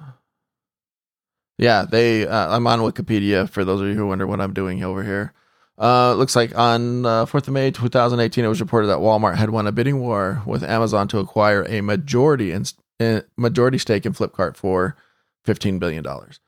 Yeah, 1.58 1.84
they. 1.84 2.26
Uh, 2.26 2.54
I'm 2.56 2.66
on 2.66 2.80
Wikipedia 2.80 3.48
for 3.50 3.64
those 3.64 3.80
of 3.80 3.88
you 3.88 3.94
who 3.94 4.06
wonder 4.06 4.26
what 4.26 4.40
I'm 4.40 4.54
doing 4.54 4.82
over 4.82 5.02
here. 5.02 5.32
Uh, 5.78 6.14
looks 6.14 6.34
like 6.34 6.56
on 6.58 7.06
uh, 7.06 7.24
4th 7.24 7.46
of 7.46 7.52
May 7.54 7.70
2018, 7.70 8.44
it 8.44 8.48
was 8.48 8.60
reported 8.60 8.88
that 8.88 8.98
Walmart 8.98 9.36
had 9.36 9.50
won 9.50 9.66
a 9.68 9.72
bidding 9.72 10.00
war 10.00 10.42
with 10.44 10.64
Amazon 10.64 11.06
to 11.08 11.18
acquire 11.18 11.64
a 11.68 11.82
majority 11.82 12.50
in, 12.50 12.64
in 12.98 13.22
majority 13.36 13.78
stake 13.78 14.04
in 14.04 14.12
Flipkart 14.12 14.56
for 14.56 14.96
15 15.44 15.78
billion 15.78 16.02
dollars. 16.02 16.40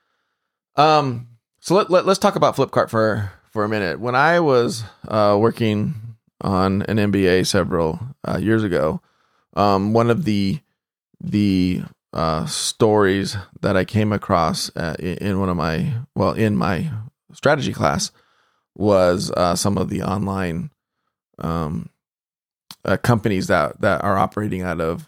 Um, 0.75 1.29
so 1.61 1.75
let, 1.75 1.90
let 1.90 2.09
us 2.09 2.19
talk 2.19 2.37
about 2.37 2.57
Flipkart 2.57 2.88
for 2.88 3.31
for 3.50 3.64
a 3.64 3.69
minute. 3.69 4.00
When 4.00 4.14
I 4.14 4.40
was 4.40 4.83
uh, 5.07 5.37
working 5.38 5.95
on 6.40 6.83
an 6.83 6.97
MBA 6.97 7.47
several 7.47 8.00
uh, 8.26 8.38
years 8.38 8.64
ago, 8.64 9.00
um, 9.55 9.93
one 9.93 10.11
of 10.11 10.25
the 10.25 10.59
the 11.21 11.83
uh, 12.12 12.47
stories 12.47 13.37
that 13.61 13.76
I 13.76 13.85
came 13.85 14.12
across 14.12 14.75
uh, 14.76 14.97
in, 14.99 15.38
one 15.38 15.49
of 15.49 15.57
my 15.57 15.95
well 16.14 16.33
in 16.33 16.57
my 16.57 16.90
strategy 17.33 17.73
class 17.73 18.11
was 18.76 19.31
uh, 19.33 19.55
some 19.55 19.79
of 19.79 19.90
the 19.90 20.02
online 20.02 20.71
um, 21.38 21.90
uh, 22.85 22.97
companies 22.97 23.47
that 23.47 23.81
that 23.81 24.02
are 24.02 24.19
operating 24.19 24.62
out 24.62 24.81
of 24.81 25.07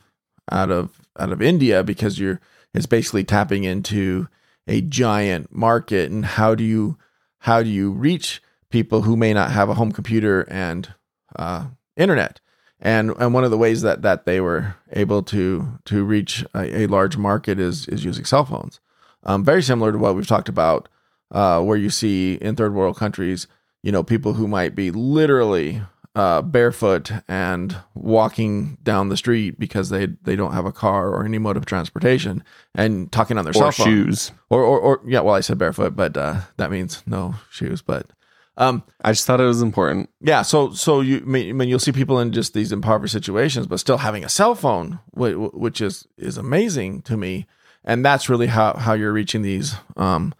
out 0.51 0.71
of 0.71 1.01
out 1.19 1.33
of 1.33 1.43
India 1.43 1.83
because 1.83 2.19
you're 2.19 2.41
it's 2.75 2.87
basically 2.87 3.25
tapping 3.25 3.65
into 3.65 4.29
a 4.67 4.81
giant 4.81 5.55
market. 5.55 6.11
And 6.11 6.25
how 6.25 6.55
do 6.55 6.65
you 6.65 6.99
how 7.41 7.63
do 7.63 7.69
you 7.69 7.91
reach 7.91 8.43
people 8.71 9.03
who 9.03 9.17
may 9.17 9.35
not 9.35 9.51
have 9.51 9.69
a 9.69 9.75
home 9.75 9.93
computer 9.93 10.43
and 10.49 10.95
uh, 11.37 11.67
internet 11.97 12.41
and 12.83 13.13
and 13.19 13.33
one 13.33 13.45
of 13.45 13.51
the 13.51 13.57
ways 13.59 13.81
that 13.83 14.03
that 14.03 14.27
they 14.27 14.41
were 14.41 14.75
able 14.93 15.23
to 15.23 15.79
to 15.87 16.05
reach 16.05 16.45
a, 16.55 16.83
a 16.83 16.87
large 16.87 17.17
market 17.17 17.59
is 17.59 17.89
is 17.89 18.05
using 18.05 18.25
cell 18.27 18.45
phones 18.45 18.81
um, 19.25 19.45
very 19.45 19.63
similar 19.63 19.93
to 19.93 19.99
what 19.99 20.15
we've 20.17 20.27
talked 20.27 20.49
about 20.51 20.89
uh, 21.31 21.63
where 21.63 21.79
you 21.79 21.89
see 21.89 22.35
in 22.35 22.57
third 22.57 22.75
world 22.75 22.97
countries 22.97 23.47
you 23.83 23.91
know 23.93 24.03
people 24.03 24.35
who 24.35 24.47
might 24.47 24.75
be 24.75 24.91
literally 24.91 25.81
uh, 26.15 26.43
barefoot 26.43 27.11
and 27.27 27.75
walking 27.95 28.77
down 28.83 29.09
the 29.09 29.17
street 29.17 29.59
because 29.59 29.89
they 29.89 30.07
they 30.25 30.37
don't 30.37 30.53
have 30.53 30.67
a 30.67 30.73
car 30.73 31.09
or 31.09 31.25
any 31.25 31.39
mode 31.39 31.57
of 31.57 31.65
transportation 31.65 32.45
and 32.75 33.11
talking 33.11 33.39
on 33.39 33.45
their 33.45 33.55
cell 33.55 33.69
Or 33.69 33.73
phone 33.73 33.87
shoes. 33.87 34.33
or, 34.51 34.63
or 34.63 34.79
or 34.79 35.01
yeah 35.07 35.21
well 35.21 35.35
I 35.37 35.41
said 35.41 35.57
barefoot 35.57 35.97
but 35.97 36.17
uh, 36.17 36.41
that 36.59 36.71
means 36.71 37.03
no 37.07 37.37
shoes 37.51 37.81
but 37.81 38.11
um 38.57 38.83
I 39.03 39.13
just 39.13 39.27
thought 39.27 39.41
it 39.41 39.45
was 39.47 39.63
important. 39.63 40.11
yeah 40.21 40.43
so 40.43 40.73
so 40.73 41.01
you 41.01 41.19
I 41.19 41.53
mean 41.53 41.69
you'll 41.69 41.79
see 41.79 41.93
people 41.93 42.21
in 42.21 42.33
just 42.33 42.53
these 42.55 42.73
impoverished 42.73 43.13
situations 43.15 43.67
but 43.67 43.81
still 43.81 43.99
having 43.99 44.25
a 44.25 44.29
cell 44.29 44.55
phone 44.55 44.99
whi- 45.13 45.33
whi- 45.33 45.57
which 45.59 45.81
is 45.81 46.07
is 46.17 46.37
amazing 46.37 47.03
to 47.03 47.17
me. 47.17 47.47
And 47.85 48.05
that's 48.05 48.29
really 48.29 48.47
how 48.49 48.75
how 48.77 48.93
you're 48.93 49.13
reaching 49.13 49.43
these 49.43 49.75
um 49.97 50.35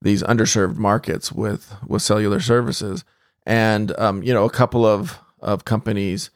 these 0.00 0.22
underserved 0.22 0.76
markets 0.76 1.30
with 1.32 1.74
with 1.86 2.02
cellular 2.02 2.40
services. 2.40 3.04
And 3.46 3.96
um 3.98 4.22
you 4.22 4.32
know 4.32 4.44
a 4.44 4.50
couple 4.50 4.84
of 4.86 5.18
of 5.40 5.64
companies 5.64 6.30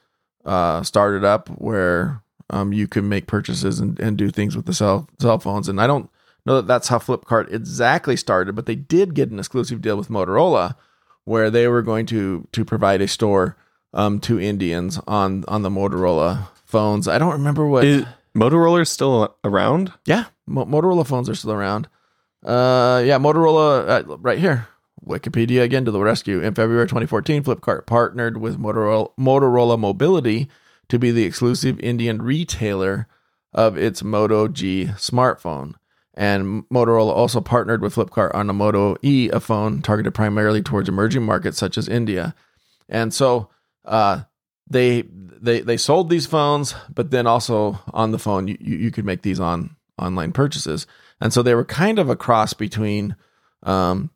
uh 0.45 0.83
started 0.83 1.25
up 1.25 1.49
where 1.49 2.23
um 2.51 2.73
you 2.73 2.87
can 2.87 3.09
make 3.09 3.27
purchases 3.27 3.81
and, 3.81 3.99
and 4.01 4.19
do 4.19 4.31
things 4.31 4.55
with 4.57 4.67
the 4.67 4.75
cell 4.75 5.09
cell 5.19 5.39
phones. 5.39 5.69
And 5.69 5.81
I 5.81 5.87
don't 5.87 6.11
know 6.45 6.57
that 6.57 6.67
that's 6.67 6.89
how 6.89 6.99
Flipkart 6.99 7.53
exactly 7.53 8.17
started 8.17 8.55
but 8.55 8.67
they 8.67 8.75
did 8.77 9.15
get 9.15 9.31
an 9.31 9.39
exclusive 9.39 9.81
deal 9.81 9.97
with 9.97 10.09
Motorola 10.09 10.75
where 11.25 11.51
they 11.51 11.69
were 11.69 11.83
going 11.83 12.07
to 12.07 12.47
to 12.53 12.65
provide 12.65 13.01
a 13.01 13.09
store 13.09 13.57
um, 13.93 14.21
to 14.21 14.41
Indians 14.41 15.01
on 15.07 15.45
on 15.49 15.63
the 15.63 15.71
Motorola 15.71 16.49
phones. 16.65 17.09
I 17.09 17.19
don't 17.19 17.33
remember 17.33 17.67
what. 17.67 17.85
Is 17.85 18.05
Motorola 18.35 18.87
still 18.87 19.37
around? 19.45 19.93
yeah, 20.07 20.27
Mo- 20.47 20.65
Motorola 20.67 21.07
phones 21.07 21.29
are 21.29 21.35
still 21.35 21.53
around. 21.53 21.89
Uh, 22.45 23.03
yeah, 23.05 23.19
Motorola 23.19 24.09
uh, 24.09 24.17
right 24.19 24.39
here. 24.39 24.69
Wikipedia 25.07 25.63
again 25.63 25.85
to 25.85 25.91
the 25.91 26.01
rescue. 26.01 26.41
In 26.41 26.55
February 26.55 26.87
2014, 26.87 27.43
Flipkart 27.43 27.87
partnered 27.87 28.37
with 28.37 28.57
Motorola, 28.59 29.11
Motorola 29.19 29.77
Mobility 29.79 30.49
to 30.89 30.99
be 30.99 31.11
the 31.11 31.25
exclusive 31.25 31.79
Indian 31.81 32.23
retailer 32.23 33.09
of 33.53 33.77
its 33.77 34.03
Moto 34.05 34.47
G 34.49 34.87
smartphone. 34.97 35.75
And 36.15 36.65
Motorola 36.69 37.13
also 37.13 37.41
partnered 37.41 37.81
with 37.81 37.95
Flipkart 37.95 38.35
on 38.35 38.47
the 38.47 38.53
Moto 38.53 38.97
E, 39.03 39.31
a 39.33 39.41
phone 39.41 39.81
targeted 39.81 40.15
primarily 40.15 40.63
towards 40.63 40.89
emerging 40.89 41.23
markets 41.23 41.59
such 41.59 41.79
as 41.79 41.89
India. 41.89 42.35
And 42.89 43.15
so 43.15 43.49
uh, 43.85 44.23
they 44.69 45.05
they 45.09 45.61
they 45.61 45.77
sold 45.77 46.11
these 46.11 46.27
phones, 46.27 46.75
but 46.95 47.11
then 47.11 47.27
also 47.27 47.81
on 47.95 48.11
the 48.11 48.19
phone 48.19 48.49
you, 48.49 48.59
you 48.61 48.91
could 48.91 49.07
make 49.07 49.23
these 49.23 49.41
on 49.41 49.77
online 49.99 50.33
purchases. 50.33 50.87
And 51.21 51.33
so 51.33 51.43
they 51.43 51.55
were 51.55 51.65
kind 51.65 51.99
of 51.99 52.11
a 52.11 52.17
cross 52.17 52.53
between, 52.53 53.17
um, 53.63 54.11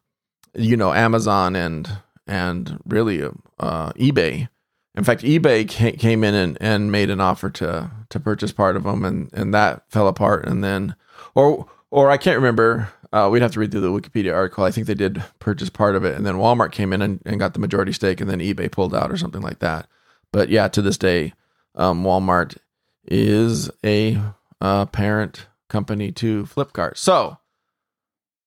you 0.55 0.77
know, 0.77 0.93
Amazon 0.93 1.57
and 1.57 1.89
and 2.27 2.79
really 2.85 3.23
uh, 3.59 3.93
eBay. 3.93 4.49
In 4.97 5.05
fact, 5.05 5.23
eBay 5.23 5.69
ca- 5.71 5.97
came 5.97 6.25
in 6.25 6.35
and, 6.35 6.59
and 6.61 6.93
made 6.93 7.11
an 7.11 7.21
offer 7.21 7.49
to 7.51 7.91
to 8.11 8.21
purchase 8.21 8.53
part 8.53 8.77
of 8.77 8.85
them, 8.85 9.05
and 9.05 9.31
and 9.33 9.55
that 9.55 9.91
fell 9.91 10.09
apart. 10.09 10.47
And 10.47 10.63
then, 10.63 10.95
or 11.35 11.67
or 11.97 12.11
I 12.11 12.19
can't 12.19 12.37
remember. 12.37 12.91
Uh, 13.11 13.31
we'd 13.33 13.41
have 13.41 13.53
to 13.53 13.61
read 13.61 13.73
through 13.73 13.81
the 13.81 13.89
Wikipedia 13.91 14.35
article. 14.35 14.65
I 14.65 14.71
think 14.71 14.87
they 14.87 14.93
did 14.93 15.25
purchase 15.39 15.71
part 15.71 15.97
of 15.97 16.05
it, 16.05 16.15
and 16.15 16.27
then 16.27 16.35
Walmart 16.35 16.71
came 16.71 16.93
in 16.93 17.01
and, 17.01 17.23
and 17.25 17.41
got 17.41 17.55
the 17.55 17.59
majority 17.59 17.93
stake, 17.93 18.21
and 18.21 18.29
then 18.29 18.39
eBay 18.39 18.71
pulled 18.71 18.95
out 18.95 19.11
or 19.11 19.17
something 19.17 19.41
like 19.41 19.61
that. 19.61 19.89
But 20.31 20.51
yeah, 20.51 20.69
to 20.69 20.83
this 20.83 20.99
day, 20.99 21.33
um, 21.75 22.05
Walmart 22.05 22.59
is 23.07 23.71
a 23.83 24.21
uh, 24.61 24.85
parent 24.87 25.47
company 25.71 26.13
to 26.13 26.45
Flipkart. 26.45 26.99
So, 26.99 27.39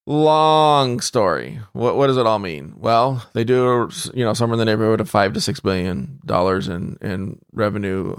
long 0.06 1.00
story. 1.00 1.60
What 1.74 1.98
what 1.98 2.06
does 2.06 2.18
it 2.18 2.28
all 2.28 2.38
mean? 2.38 2.76
Well, 2.78 3.28
they 3.34 3.44
do 3.44 3.90
you 4.14 4.24
know 4.24 4.36
somewhere 4.36 4.56
in 4.56 4.60
the 4.60 4.66
neighborhood 4.66 5.02
of 5.02 5.10
five 5.10 5.34
to 5.34 5.42
six 5.42 5.60
billion 5.60 6.20
dollars 6.24 6.68
in 6.68 7.00
in 7.02 7.40
revenue 7.52 8.16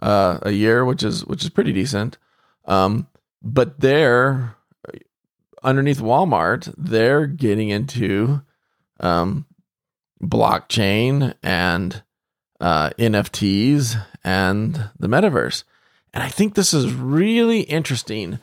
uh, 0.00 0.38
a 0.40 0.52
year, 0.52 0.86
which 0.86 1.02
is 1.02 1.26
which 1.26 1.44
is 1.44 1.50
pretty 1.50 1.74
decent. 1.74 2.16
Um, 2.64 3.06
but 3.42 3.80
they're 3.80 4.56
underneath 5.62 6.00
Walmart, 6.00 6.72
they're 6.76 7.26
getting 7.26 7.68
into 7.68 8.42
um, 9.00 9.46
blockchain 10.22 11.34
and 11.42 12.02
uh, 12.60 12.90
NFTs 12.90 14.04
and 14.22 14.90
the 14.98 15.08
metaverse. 15.08 15.64
And 16.12 16.22
I 16.22 16.28
think 16.28 16.54
this 16.54 16.74
is 16.74 16.92
really 16.92 17.60
interesting 17.60 18.38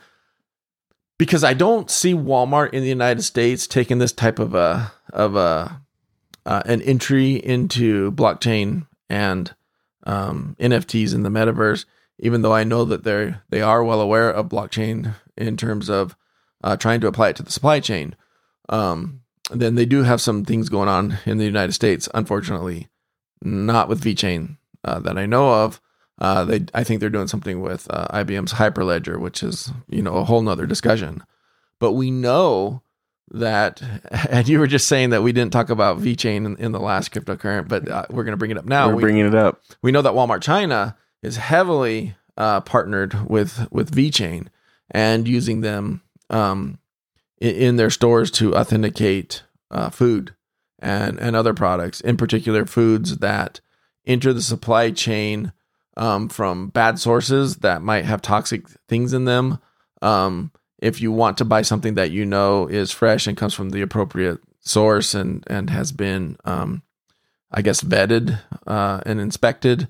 because 1.18 1.44
I 1.44 1.54
don't 1.54 1.90
see 1.90 2.14
Walmart 2.14 2.72
in 2.72 2.82
the 2.82 2.88
United 2.88 3.22
States 3.22 3.66
taking 3.66 3.98
this 3.98 4.12
type 4.12 4.38
of 4.38 4.54
a 4.54 4.92
of 5.12 5.36
a 5.36 5.82
uh, 6.46 6.62
an 6.64 6.80
entry 6.82 7.34
into 7.34 8.12
blockchain 8.12 8.86
and 9.10 9.54
um, 10.04 10.56
NFTs 10.58 11.14
in 11.14 11.22
the 11.22 11.28
metaverse. 11.28 11.84
Even 12.20 12.42
though 12.42 12.54
I 12.54 12.64
know 12.64 12.84
that 12.84 13.04
they 13.04 13.34
they 13.50 13.60
are 13.60 13.84
well 13.84 14.00
aware 14.00 14.30
of 14.30 14.48
blockchain 14.48 15.14
in 15.36 15.56
terms 15.56 15.90
of 15.90 16.16
uh, 16.64 16.76
trying 16.76 17.00
to 17.00 17.06
apply 17.06 17.28
it 17.30 17.36
to 17.36 17.42
the 17.42 17.52
supply 17.52 17.80
chain, 17.80 18.14
um, 18.68 19.20
then 19.50 19.74
they 19.76 19.86
do 19.86 20.02
have 20.02 20.20
some 20.20 20.44
things 20.44 20.68
going 20.68 20.88
on 20.88 21.18
in 21.24 21.38
the 21.38 21.44
United 21.44 21.72
States. 21.72 22.08
Unfortunately, 22.14 22.88
not 23.42 23.88
with 23.88 24.02
VeChain 24.02 24.56
uh, 24.84 24.98
that 25.00 25.16
I 25.18 25.26
know 25.26 25.50
of. 25.64 25.80
Uh, 26.20 26.44
they, 26.44 26.64
I 26.74 26.82
think 26.84 27.00
they're 27.00 27.08
doing 27.10 27.28
something 27.28 27.60
with 27.60 27.86
uh, 27.90 28.08
IBM's 28.08 28.54
Hyperledger, 28.54 29.18
which 29.20 29.42
is 29.42 29.70
you 29.88 30.02
know 30.02 30.14
a 30.16 30.24
whole 30.24 30.42
nother 30.42 30.66
discussion. 30.66 31.22
But 31.80 31.92
we 31.92 32.10
know 32.10 32.82
that, 33.30 33.80
and 34.30 34.48
you 34.48 34.58
were 34.58 34.66
just 34.66 34.88
saying 34.88 35.10
that 35.10 35.22
we 35.22 35.32
didn't 35.32 35.52
talk 35.52 35.70
about 35.70 36.00
VeChain 36.00 36.44
in, 36.44 36.56
in 36.56 36.72
the 36.72 36.80
last 36.80 37.12
cryptocurrency, 37.12 37.68
but 37.68 37.88
uh, 37.88 38.04
we're 38.10 38.24
going 38.24 38.32
to 38.32 38.36
bring 38.38 38.50
it 38.50 38.58
up 38.58 38.64
now. 38.66 38.88
We're 38.88 38.96
We- 38.96 39.02
bringing 39.02 39.26
it 39.26 39.34
up. 39.34 39.60
we 39.80 39.92
know 39.92 40.02
that 40.02 40.12
Walmart 40.14 40.42
China 40.42 40.96
is 41.22 41.36
heavily 41.36 42.16
uh, 42.36 42.60
partnered 42.62 43.28
with 43.30 43.68
with 43.70 43.94
VeChain 43.94 44.48
and 44.90 45.28
using 45.28 45.60
them 45.60 46.02
um, 46.30 46.78
in, 47.40 47.54
in 47.54 47.76
their 47.76 47.90
stores 47.90 48.30
to 48.32 48.54
authenticate 48.54 49.42
uh, 49.70 49.90
food 49.90 50.34
and 50.78 51.18
and 51.18 51.34
other 51.34 51.54
products, 51.54 52.00
in 52.00 52.16
particular 52.16 52.64
foods 52.64 53.18
that 53.18 53.60
enter 54.06 54.32
the 54.32 54.42
supply 54.42 54.90
chain 54.90 55.52
um, 55.96 56.28
from 56.28 56.68
bad 56.68 56.98
sources 56.98 57.56
that 57.56 57.82
might 57.82 58.04
have 58.04 58.22
toxic 58.22 58.68
things 58.88 59.12
in 59.12 59.24
them. 59.24 59.58
Um, 60.00 60.52
if 60.78 61.00
you 61.00 61.10
want 61.10 61.38
to 61.38 61.44
buy 61.44 61.62
something 61.62 61.94
that 61.94 62.12
you 62.12 62.24
know 62.24 62.68
is 62.68 62.92
fresh 62.92 63.26
and 63.26 63.36
comes 63.36 63.52
from 63.52 63.70
the 63.70 63.82
appropriate 63.82 64.38
source 64.60 65.14
and 65.14 65.44
and 65.48 65.70
has 65.70 65.92
been, 65.92 66.36
um, 66.44 66.82
I 67.50 67.62
guess, 67.62 67.82
vetted 67.82 68.38
uh, 68.66 69.00
and 69.04 69.20
inspected, 69.20 69.88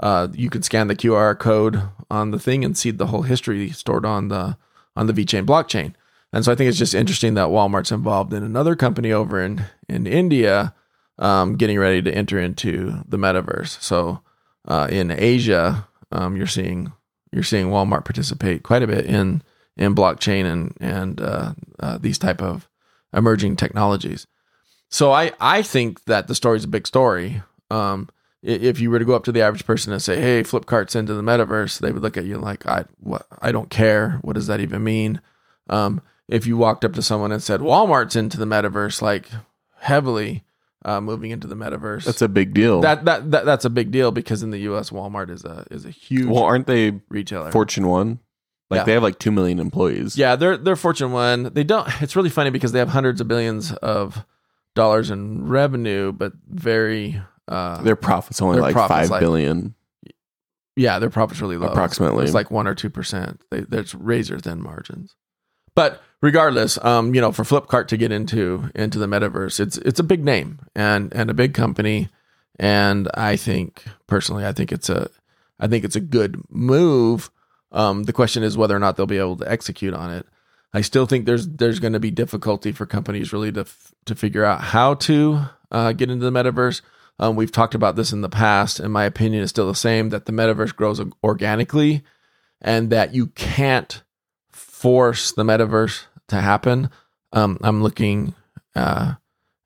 uh, 0.00 0.28
you 0.32 0.48
can 0.48 0.62
scan 0.62 0.86
the 0.86 0.96
QR 0.96 1.36
code 1.38 1.82
on 2.10 2.30
the 2.30 2.38
thing 2.38 2.64
and 2.64 2.78
see 2.78 2.92
the 2.92 3.08
whole 3.08 3.22
history 3.22 3.70
stored 3.70 4.06
on 4.06 4.28
the 4.28 4.56
on 4.98 5.06
the 5.06 5.12
VeChain 5.12 5.46
blockchain. 5.46 5.94
And 6.32 6.44
so 6.44 6.52
I 6.52 6.54
think 6.54 6.68
it's 6.68 6.78
just 6.78 6.94
interesting 6.94 7.34
that 7.34 7.48
Walmart's 7.48 7.92
involved 7.92 8.34
in 8.34 8.42
another 8.42 8.76
company 8.76 9.12
over 9.12 9.40
in 9.40 9.64
in 9.88 10.06
India, 10.06 10.74
um, 11.18 11.56
getting 11.56 11.78
ready 11.78 12.02
to 12.02 12.12
enter 12.12 12.38
into 12.38 13.02
the 13.08 13.16
metaverse. 13.16 13.80
So 13.80 14.20
uh, 14.66 14.88
in 14.90 15.10
Asia, 15.10 15.88
um, 16.12 16.36
you're 16.36 16.46
seeing 16.46 16.92
you're 17.32 17.42
seeing 17.44 17.68
Walmart 17.68 18.04
participate 18.04 18.62
quite 18.62 18.82
a 18.82 18.86
bit 18.86 19.06
in 19.06 19.42
in 19.76 19.94
blockchain 19.94 20.44
and 20.44 20.76
and 20.80 21.20
uh, 21.20 21.54
uh, 21.80 21.98
these 21.98 22.18
type 22.18 22.42
of 22.42 22.68
emerging 23.14 23.56
technologies. 23.56 24.26
So 24.90 25.12
I 25.12 25.32
I 25.40 25.62
think 25.62 26.04
that 26.04 26.26
the 26.26 26.34
story 26.34 26.58
is 26.58 26.64
a 26.64 26.68
big 26.68 26.86
story. 26.86 27.42
Um, 27.70 28.08
if 28.42 28.78
you 28.80 28.90
were 28.90 28.98
to 28.98 29.04
go 29.04 29.14
up 29.14 29.24
to 29.24 29.32
the 29.32 29.42
average 29.42 29.66
person 29.66 29.92
and 29.92 30.00
say, 30.02 30.20
"Hey, 30.20 30.42
Flipkart's 30.42 30.94
into 30.94 31.14
the 31.14 31.22
metaverse," 31.22 31.80
they 31.80 31.90
would 31.92 32.02
look 32.02 32.16
at 32.16 32.24
you 32.24 32.38
like, 32.38 32.66
"I 32.66 32.84
what? 33.00 33.26
I 33.42 33.50
don't 33.52 33.70
care. 33.70 34.18
What 34.22 34.34
does 34.34 34.46
that 34.46 34.60
even 34.60 34.84
mean?" 34.84 35.20
Um, 35.68 36.00
if 36.28 36.46
you 36.46 36.56
walked 36.56 36.84
up 36.84 36.92
to 36.94 37.02
someone 37.02 37.32
and 37.32 37.42
said 37.42 37.60
Walmart's 37.60 38.14
into 38.16 38.36
the 38.38 38.44
metaverse, 38.46 39.00
like 39.02 39.28
heavily 39.80 40.44
uh, 40.84 41.00
moving 41.00 41.30
into 41.30 41.46
the 41.46 41.56
metaverse, 41.56 42.04
That's 42.04 42.22
a 42.22 42.28
big 42.28 42.54
deal. 42.54 42.80
that, 42.82 43.04
that 43.04 43.30
that 43.32 43.44
that's 43.44 43.64
a 43.64 43.70
big 43.70 43.90
deal 43.90 44.10
because 44.12 44.42
in 44.42 44.50
the 44.50 44.58
U.S. 44.60 44.90
Walmart 44.90 45.30
is 45.30 45.44
a 45.44 45.66
is 45.70 45.84
a 45.84 45.90
huge 45.90 46.26
well, 46.26 46.44
aren't 46.44 46.66
they 46.66 47.00
retailer. 47.08 47.50
Fortune 47.50 47.86
One? 47.88 48.20
Like 48.70 48.80
Yeah. 48.80 48.84
they 48.84 48.92
have 48.92 49.02
like 49.02 49.18
two 49.18 49.30
million 49.32 49.58
employees. 49.58 50.16
yeah, 50.18 50.36
they're 50.36 50.56
they're 50.58 50.76
Fortune 50.76 51.10
one. 51.12 51.44
They 51.54 51.64
don't. 51.64 51.88
It's 52.02 52.14
really 52.14 52.28
funny 52.30 52.50
because 52.50 52.72
they 52.72 52.78
have 52.78 52.90
hundreds 52.90 53.20
of 53.20 53.26
billions 53.26 53.72
of 53.72 54.24
dollars 54.74 55.10
in 55.10 55.48
revenue, 55.48 56.12
but 56.12 56.32
very 56.48 57.20
uh, 57.48 57.82
Their 57.82 57.96
profits 57.96 58.40
only 58.42 58.56
Their 58.56 58.62
like 58.62 58.74
profits, 58.74 59.00
five 59.00 59.10
like- 59.10 59.20
billion. 59.20 59.74
yeah, 60.76 60.98
their 60.98 61.10
profits 61.10 61.40
really 61.40 61.56
low. 61.56 61.68
Approximately. 61.68 62.24
it's 62.24 62.34
like 62.34 62.50
one 62.50 62.66
or 62.66 62.74
two 62.74 62.90
percent. 62.90 63.40
They, 63.50 63.60
there's 63.60 63.94
razor 63.94 64.38
thin 64.38 64.62
margins. 64.62 65.16
But 65.74 66.00
regardless, 66.22 66.82
um, 66.84 67.14
you 67.14 67.20
know, 67.20 67.32
for 67.32 67.42
Flipkart 67.44 67.86
to 67.88 67.96
get 67.96 68.12
into 68.12 68.70
into 68.74 68.98
the 68.98 69.06
metaverse, 69.06 69.60
it's 69.60 69.76
it's 69.78 70.00
a 70.00 70.04
big 70.04 70.24
name 70.24 70.60
and 70.74 71.12
and 71.14 71.30
a 71.30 71.34
big 71.34 71.54
company, 71.54 72.08
and 72.58 73.08
I 73.14 73.36
think 73.36 73.84
personally, 74.06 74.44
I 74.44 74.52
think 74.52 74.72
it's 74.72 74.88
a 74.88 75.08
I 75.60 75.66
think 75.68 75.84
it's 75.84 75.96
a 75.96 76.00
good 76.00 76.40
move. 76.50 77.30
Um, 77.70 78.04
the 78.04 78.12
question 78.12 78.42
is 78.42 78.56
whether 78.56 78.74
or 78.74 78.78
not 78.80 78.96
they'll 78.96 79.06
be 79.06 79.18
able 79.18 79.36
to 79.36 79.50
execute 79.50 79.94
on 79.94 80.10
it. 80.12 80.26
I 80.72 80.80
still 80.80 81.06
think 81.06 81.26
there's 81.26 81.46
there's 81.48 81.78
going 81.80 81.92
to 81.94 82.00
be 82.00 82.10
difficulty 82.10 82.72
for 82.72 82.84
companies 82.86 83.32
really 83.32 83.52
to 83.52 83.60
f- 83.60 83.92
to 84.06 84.14
figure 84.14 84.44
out 84.44 84.60
how 84.60 84.94
to 84.94 85.40
uh, 85.70 85.92
get 85.92 86.10
into 86.10 86.24
the 86.28 86.32
metaverse. 86.32 86.80
Um, 87.18 87.36
we've 87.36 87.52
talked 87.52 87.74
about 87.74 87.96
this 87.96 88.12
in 88.12 88.20
the 88.20 88.28
past, 88.28 88.78
and 88.78 88.92
my 88.92 89.04
opinion 89.04 89.42
is 89.42 89.50
still 89.50 89.66
the 89.66 89.74
same: 89.74 90.10
that 90.10 90.26
the 90.26 90.32
metaverse 90.32 90.74
grows 90.74 91.00
organically, 91.22 92.02
and 92.60 92.90
that 92.90 93.14
you 93.14 93.28
can't 93.28 94.02
force 94.50 95.32
the 95.32 95.44
metaverse 95.44 96.04
to 96.28 96.36
happen. 96.36 96.90
Um, 97.32 97.58
I'm 97.62 97.82
looking 97.82 98.34
uh, 98.74 99.14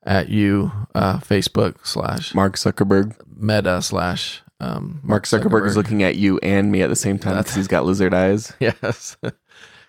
at 0.03 0.29
you, 0.29 0.71
uh, 0.95 1.19
Facebook 1.19 1.85
slash 1.85 2.33
Mark 2.33 2.55
Zuckerberg. 2.55 3.15
Meta 3.35 3.81
slash 3.81 4.41
um, 4.59 5.01
Mark 5.03 5.25
Zuckerberg, 5.25 5.67
is 5.67 5.75
looking 5.75 6.03
at 6.03 6.15
you 6.15 6.39
and 6.39 6.71
me 6.71 6.81
at 6.81 6.89
the 6.89 6.95
same 6.95 7.19
time 7.19 7.37
because 7.37 7.55
he's 7.55 7.67
got 7.67 7.85
lizard 7.85 8.13
eyes. 8.13 8.53
Yes. 8.59 9.17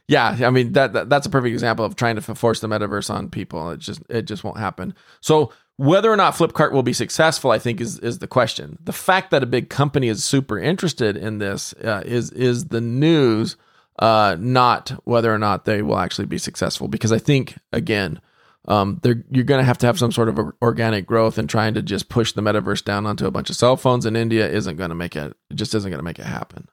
yeah, 0.09 0.37
I 0.43 0.51
mean 0.51 0.73
that, 0.73 0.93
that 0.93 1.09
that's 1.09 1.27
a 1.27 1.31
perfect 1.31 1.53
example 1.53 1.85
of 1.85 1.97
trying 1.97 2.17
to 2.17 2.23
force 2.35 2.61
the 2.61 2.69
metaverse 2.69 3.09
on 3.09 3.31
people. 3.31 3.71
It 3.71 3.81
just 3.81 4.03
it 4.09 4.23
just 4.23 4.45
won't 4.45 4.59
happen. 4.59 4.95
So 5.21 5.53
whether 5.77 6.11
or 6.11 6.17
not 6.17 6.35
Flipkart 6.35 6.73
will 6.73 6.83
be 6.83 6.93
successful, 6.93 7.51
I 7.51 7.59
think 7.59 7.81
is 7.81 7.99
is 7.99 8.19
the 8.19 8.29
question. 8.29 8.79
The 8.83 8.93
fact 8.93 9.31
that 9.31 9.43
a 9.43 9.47
big 9.47 9.69
company 9.69 10.09
is 10.09 10.23
super 10.25 10.59
interested 10.59 11.17
in 11.17 11.39
this 11.39 11.73
uh, 11.75 12.03
is 12.05 12.31
is 12.31 12.67
the 12.67 12.81
news, 12.81 13.57
uh, 13.99 14.37
not 14.39 14.91
whether 15.05 15.35
or 15.35 15.39
not 15.39 15.65
they 15.65 15.83
will 15.83 15.99
actually 15.99 16.27
be 16.27 16.39
successful. 16.39 16.87
Because 16.87 17.11
I 17.11 17.19
think 17.19 17.57
again, 17.73 18.21
um, 18.69 19.01
you're 19.03 19.45
going 19.45 19.61
to 19.61 19.65
have 19.65 19.79
to 19.79 19.87
have 19.87 19.99
some 19.99 20.13
sort 20.13 20.29
of 20.29 20.39
or- 20.39 20.57
organic 20.63 21.07
growth, 21.07 21.39
and 21.39 21.51
trying 21.51 21.75
to 21.75 21.83
just 21.83 22.09
push 22.09 22.33
the 22.33 22.43
metaverse 22.43 22.85
down 22.85 23.05
onto 23.05 23.27
a 23.27 23.33
bunch 23.33 23.51
of 23.51 23.57
cell 23.57 23.77
phones 23.77 24.07
in 24.07 24.15
India 24.15 24.49
isn't 24.49 24.77
going 24.77 24.91
to 24.91 24.95
make 24.95 25.17
it. 25.17 25.35
It 25.51 25.55
just 25.57 25.75
isn't 25.75 25.91
going 25.91 25.99
to 25.99 26.05
make 26.05 26.21
it 26.21 26.27
happen. 26.27 26.69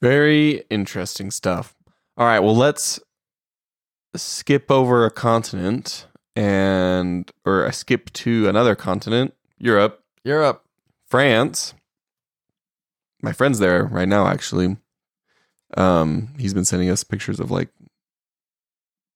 Very 0.00 0.62
interesting 0.70 1.32
stuff. 1.32 1.74
All 2.16 2.26
right, 2.26 2.40
well 2.40 2.54
let's 2.54 3.00
skip 4.14 4.70
over 4.70 5.04
a 5.04 5.10
continent 5.10 6.06
and 6.36 7.30
or 7.44 7.66
I 7.66 7.70
skip 7.70 8.12
to 8.12 8.48
another 8.48 8.74
continent, 8.76 9.34
Europe, 9.58 10.04
Europe. 10.24 10.62
France. 11.06 11.72
My 13.22 13.32
friend's 13.32 13.58
there 13.58 13.84
right 13.84 14.08
now 14.08 14.26
actually. 14.28 14.76
Um 15.76 16.28
he's 16.38 16.54
been 16.54 16.64
sending 16.64 16.90
us 16.90 17.02
pictures 17.04 17.40
of 17.40 17.50
like 17.50 17.68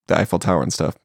the 0.09 0.19
Eiffel 0.19 0.39
Tower 0.39 0.63
and 0.63 0.73
stuff. 0.73 0.97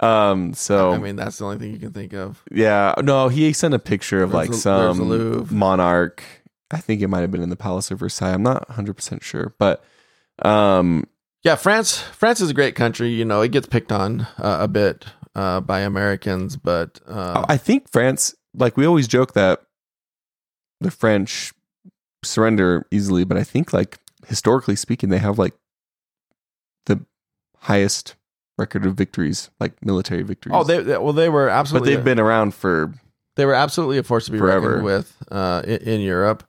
Um 0.00 0.52
so 0.52 0.92
I 0.92 0.98
mean, 0.98 1.16
that's 1.16 1.38
the 1.38 1.44
only 1.46 1.58
thing 1.58 1.72
you 1.72 1.78
can 1.78 1.92
think 1.92 2.12
of. 2.12 2.42
yeah, 2.52 2.94
no, 3.02 3.28
he 3.28 3.52
sent 3.52 3.72
a 3.74 3.78
picture 3.78 4.22
of 4.22 4.30
There's 4.32 4.48
like 4.48 4.50
a- 4.50 4.60
some 4.60 5.48
monarch. 5.50 6.22
I 6.70 6.78
think 6.78 7.00
it 7.00 7.06
might 7.08 7.20
have 7.20 7.30
been 7.30 7.42
in 7.42 7.48
the 7.50 7.56
Palace 7.56 7.90
of 7.92 8.00
Versailles. 8.00 8.32
I'm 8.34 8.42
not 8.42 8.68
100% 8.68 9.22
sure, 9.22 9.54
but 9.58 9.82
um 10.44 11.06
Yeah, 11.42 11.54
France. 11.54 11.98
France 11.98 12.40
is 12.40 12.50
a 12.50 12.54
great 12.54 12.74
country. 12.74 13.08
You 13.08 13.24
know, 13.24 13.40
it 13.40 13.52
gets 13.52 13.66
picked 13.68 13.92
on 13.92 14.22
uh, 14.38 14.58
a 14.60 14.68
bit 14.68 15.06
uh, 15.36 15.60
by 15.60 15.80
Americans, 15.80 16.56
but 16.56 16.98
uh, 17.06 17.44
I 17.48 17.56
think 17.58 17.92
France, 17.92 18.34
like 18.54 18.76
we 18.76 18.86
always 18.86 19.06
joke 19.06 19.34
that 19.34 19.60
the 20.80 20.90
French 20.90 21.52
surrender 22.24 22.86
easily, 22.90 23.22
but 23.24 23.36
I 23.36 23.44
think 23.44 23.72
like 23.72 23.98
historically 24.26 24.74
speaking, 24.76 25.10
they 25.10 25.18
have 25.18 25.38
like 25.38 25.54
the 26.86 27.04
highest 27.58 28.16
record 28.58 28.86
of 28.86 28.94
victories, 28.94 29.50
like 29.60 29.84
military 29.84 30.22
victories. 30.22 30.54
oh, 30.56 30.64
they, 30.64 30.82
they- 30.82 30.98
well, 30.98 31.12
they 31.12 31.28
were 31.28 31.48
absolutely, 31.48 31.90
but 31.90 31.96
they've 31.96 32.04
been 32.04 32.18
around 32.20 32.54
for 32.54 32.92
they 33.36 33.44
were 33.44 33.54
absolutely 33.54 33.98
a 33.98 34.02
force 34.02 34.24
to 34.26 34.32
be 34.32 34.38
Forever. 34.38 34.68
reckoned 34.68 34.84
with 34.84 35.16
uh, 35.30 35.62
in, 35.66 35.76
in 35.82 36.00
Europe. 36.00 36.42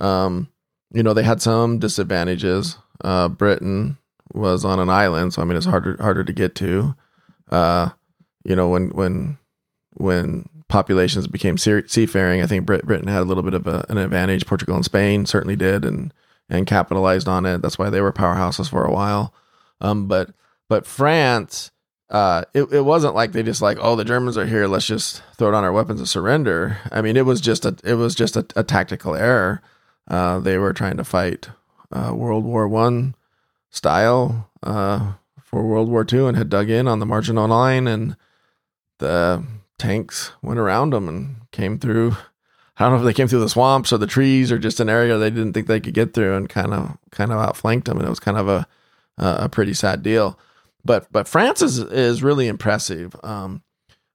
Um, 0.00 0.48
you 0.92 1.02
know, 1.02 1.12
they 1.12 1.24
had 1.24 1.42
some 1.42 1.78
disadvantages. 1.80 2.76
Uh, 3.02 3.28
Britain 3.28 3.98
was 4.32 4.64
on 4.64 4.78
an 4.78 4.88
island, 4.88 5.34
so 5.34 5.42
I 5.42 5.44
mean, 5.44 5.56
it's 5.56 5.66
harder 5.66 5.96
harder 6.00 6.22
to 6.22 6.32
get 6.32 6.54
to. 6.56 6.94
Uh, 7.50 7.88
you 8.48 8.56
know, 8.56 8.68
when 8.68 8.88
when 8.90 9.38
when 9.92 10.48
populations 10.68 11.26
became 11.26 11.58
seafaring, 11.58 12.42
I 12.42 12.46
think 12.46 12.64
Brit- 12.66 12.86
Britain 12.86 13.08
had 13.08 13.22
a 13.22 13.24
little 13.24 13.42
bit 13.42 13.54
of 13.54 13.66
a, 13.66 13.84
an 13.88 13.98
advantage. 13.98 14.46
Portugal 14.46 14.74
and 14.74 14.84
Spain 14.84 15.26
certainly 15.26 15.56
did, 15.56 15.84
and 15.84 16.12
and 16.48 16.66
capitalized 16.66 17.28
on 17.28 17.44
it. 17.44 17.62
That's 17.62 17.78
why 17.78 17.90
they 17.90 18.00
were 18.00 18.12
powerhouses 18.12 18.70
for 18.70 18.84
a 18.84 18.92
while. 18.92 19.34
Um, 19.80 20.08
but 20.08 20.30
but 20.68 20.86
France, 20.86 21.70
uh, 22.10 22.44
it, 22.54 22.72
it 22.72 22.80
wasn't 22.82 23.14
like 23.14 23.32
they 23.32 23.42
just 23.42 23.60
like, 23.60 23.78
oh, 23.80 23.96
the 23.96 24.04
Germans 24.04 24.38
are 24.38 24.46
here. 24.46 24.66
Let's 24.66 24.86
just 24.86 25.22
throw 25.36 25.50
down 25.50 25.64
our 25.64 25.72
weapons 25.72 26.00
and 26.00 26.08
surrender. 26.08 26.78
I 26.90 27.02
mean, 27.02 27.16
it 27.16 27.26
was 27.26 27.40
just 27.40 27.66
a 27.66 27.76
it 27.84 27.94
was 27.94 28.14
just 28.14 28.36
a, 28.36 28.46
a 28.56 28.64
tactical 28.64 29.14
error. 29.14 29.60
Uh, 30.08 30.38
they 30.38 30.56
were 30.56 30.72
trying 30.72 30.96
to 30.96 31.04
fight 31.04 31.50
uh, 31.92 32.14
World 32.14 32.44
War 32.44 32.66
One 32.66 33.14
style 33.68 34.50
uh, 34.62 35.12
for 35.42 35.66
World 35.66 35.90
War 35.90 36.04
Two 36.04 36.26
and 36.26 36.36
had 36.36 36.48
dug 36.48 36.70
in 36.70 36.88
on 36.88 36.98
the 36.98 37.06
Maginot 37.06 37.50
Line, 37.50 37.86
and 37.86 38.16
the 38.98 39.44
tanks 39.78 40.32
went 40.42 40.58
around 40.58 40.92
them 40.92 41.08
and 41.08 41.36
came 41.52 41.78
through. 41.78 42.16
I 42.76 42.84
don't 42.84 42.92
know 42.92 42.98
if 42.98 43.04
they 43.04 43.14
came 43.14 43.28
through 43.28 43.40
the 43.40 43.48
swamps 43.48 43.92
or 43.92 43.98
the 43.98 44.06
trees 44.06 44.52
or 44.52 44.58
just 44.58 44.78
an 44.78 44.88
area 44.88 45.18
they 45.18 45.30
didn't 45.30 45.52
think 45.52 45.66
they 45.66 45.80
could 45.80 45.94
get 45.94 46.14
through, 46.14 46.36
and 46.36 46.48
kind 46.48 46.72
of 46.72 46.96
kind 47.10 47.32
of 47.32 47.38
outflanked 47.38 47.86
them, 47.86 47.98
and 47.98 48.06
it 48.06 48.10
was 48.10 48.20
kind 48.20 48.36
of 48.36 48.48
a 48.48 48.66
a 49.16 49.48
pretty 49.48 49.74
sad 49.74 50.02
deal 50.02 50.38
but 50.84 51.10
but 51.12 51.28
France 51.28 51.62
is 51.62 51.78
is 51.78 52.22
really 52.22 52.48
impressive, 52.48 53.14
um, 53.22 53.62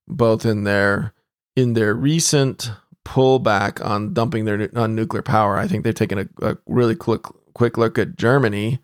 both 0.07 0.45
in 0.45 0.63
their 0.63 1.13
in 1.55 1.73
their 1.73 1.93
recent 1.93 2.71
pullback 3.05 3.83
on 3.85 4.13
dumping 4.13 4.45
their 4.45 4.69
on 4.75 4.95
nuclear 4.95 5.21
power. 5.21 5.57
I 5.57 5.67
think 5.67 5.83
they've 5.83 5.93
taken 5.93 6.17
a, 6.19 6.27
a 6.41 6.57
really 6.65 6.95
quick 6.95 7.21
quick 7.53 7.77
look 7.77 7.99
at 7.99 8.17
Germany 8.17 8.79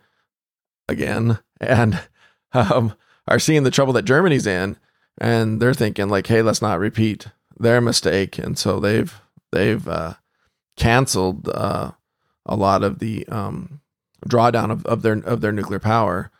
again 0.87 1.39
and 1.59 1.99
um, 2.53 2.95
are 3.27 3.39
seeing 3.39 3.63
the 3.63 3.71
trouble 3.71 3.93
that 3.93 4.05
Germany's 4.05 4.47
in, 4.47 4.77
and 5.19 5.61
they're 5.61 5.73
thinking 5.73 6.09
like, 6.09 6.27
hey, 6.27 6.41
let's 6.41 6.61
not 6.61 6.79
repeat 6.79 7.27
their 7.59 7.81
mistake, 7.81 8.37
and 8.39 8.57
so 8.57 8.79
they've 8.79 9.19
they've 9.51 9.87
uh, 9.87 10.13
canceled 10.77 11.49
uh, 11.49 11.91
a 12.45 12.55
lot 12.55 12.83
of 12.83 12.99
the 12.99 13.27
um, 13.27 13.81
drawdown 14.27 14.71
of, 14.71 14.85
of 14.85 15.01
their 15.01 15.19
of 15.19 15.41
their 15.41 15.51
nuclear 15.51 15.79
power. 15.79 16.31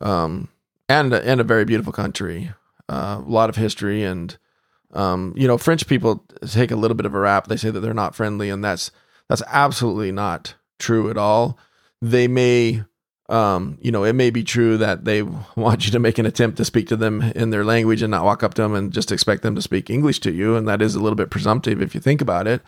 um, 0.00 0.48
and 0.88 1.12
and 1.14 1.40
a 1.40 1.44
very 1.44 1.64
beautiful 1.64 1.92
country, 1.92 2.52
uh, 2.88 3.20
a 3.24 3.30
lot 3.30 3.48
of 3.48 3.56
history, 3.56 4.02
and 4.02 4.36
um, 4.92 5.32
you 5.36 5.46
know, 5.46 5.56
French 5.58 5.86
people 5.86 6.24
take 6.46 6.70
a 6.72 6.76
little 6.76 6.96
bit 6.96 7.06
of 7.06 7.14
a 7.14 7.20
rap. 7.20 7.46
They 7.46 7.56
say 7.56 7.70
that 7.70 7.80
they're 7.80 7.94
not 7.94 8.14
friendly, 8.14 8.50
and 8.50 8.64
that's 8.64 8.90
that's 9.28 9.42
absolutely 9.46 10.10
not 10.10 10.54
true 10.78 11.10
at 11.10 11.16
all. 11.16 11.58
They 12.02 12.26
may 12.26 12.82
um, 13.30 13.78
you 13.80 13.92
know, 13.92 14.04
it 14.04 14.14
may 14.14 14.30
be 14.30 14.42
true 14.42 14.76
that 14.76 15.04
they 15.04 15.22
want 15.56 15.86
you 15.86 15.92
to 15.92 15.98
make 15.98 16.18
an 16.18 16.26
attempt 16.26 16.56
to 16.58 16.64
speak 16.64 16.88
to 16.88 16.96
them 16.96 17.22
in 17.22 17.50
their 17.50 17.64
language 17.64 18.02
and 18.02 18.10
not 18.10 18.24
walk 18.24 18.42
up 18.42 18.54
to 18.54 18.62
them 18.62 18.74
and 18.74 18.92
just 18.92 19.12
expect 19.12 19.42
them 19.42 19.54
to 19.54 19.62
speak 19.62 19.88
English 19.88 20.20
to 20.20 20.32
you. 20.32 20.56
And 20.56 20.68
that 20.68 20.82
is 20.82 20.94
a 20.94 21.00
little 21.00 21.16
bit 21.16 21.30
presumptive 21.30 21.80
if 21.80 21.94
you 21.94 22.00
think 22.00 22.20
about 22.20 22.46
it. 22.46 22.60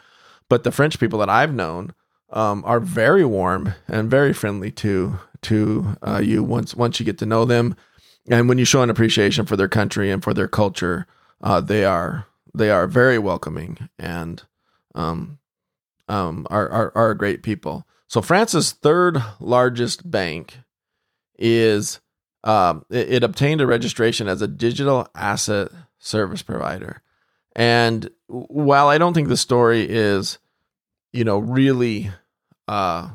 But 0.48 0.64
the 0.64 0.72
French 0.72 0.98
people 0.98 1.18
that 1.18 1.30
I've 1.30 1.54
known 1.54 1.94
um, 2.30 2.62
are 2.64 2.80
very 2.80 3.24
warm 3.24 3.74
and 3.88 4.10
very 4.10 4.32
friendly 4.32 4.70
to 4.72 5.18
to 5.42 5.96
uh, 6.06 6.20
you 6.22 6.42
once 6.42 6.74
once 6.74 7.00
you 7.00 7.06
get 7.06 7.18
to 7.18 7.26
know 7.26 7.44
them, 7.44 7.74
and 8.28 8.48
when 8.48 8.58
you 8.58 8.64
show 8.64 8.82
an 8.82 8.90
appreciation 8.90 9.44
for 9.44 9.56
their 9.56 9.68
country 9.68 10.10
and 10.10 10.22
for 10.22 10.32
their 10.32 10.48
culture, 10.48 11.06
uh, 11.42 11.60
they 11.60 11.84
are 11.84 12.26
they 12.54 12.70
are 12.70 12.86
very 12.86 13.18
welcoming 13.18 13.88
and 13.98 14.42
um, 14.94 15.38
um, 16.08 16.46
are, 16.50 16.68
are 16.68 16.92
are 16.94 17.14
great 17.14 17.42
people. 17.42 17.86
So 18.12 18.20
France's 18.20 18.72
third 18.72 19.24
largest 19.40 20.10
bank 20.10 20.58
is 21.38 21.98
um, 22.44 22.84
it, 22.90 23.10
it, 23.10 23.24
obtained 23.24 23.62
a 23.62 23.66
registration 23.66 24.28
as 24.28 24.42
a 24.42 24.46
digital 24.46 25.08
asset 25.14 25.68
service 25.98 26.42
provider. 26.42 27.00
And 27.56 28.10
while 28.26 28.88
I 28.88 28.98
don't 28.98 29.14
think 29.14 29.28
the 29.28 29.36
story 29.38 29.86
is, 29.88 30.38
you 31.14 31.24
know, 31.24 31.38
really 31.38 32.10
uh, 32.68 33.08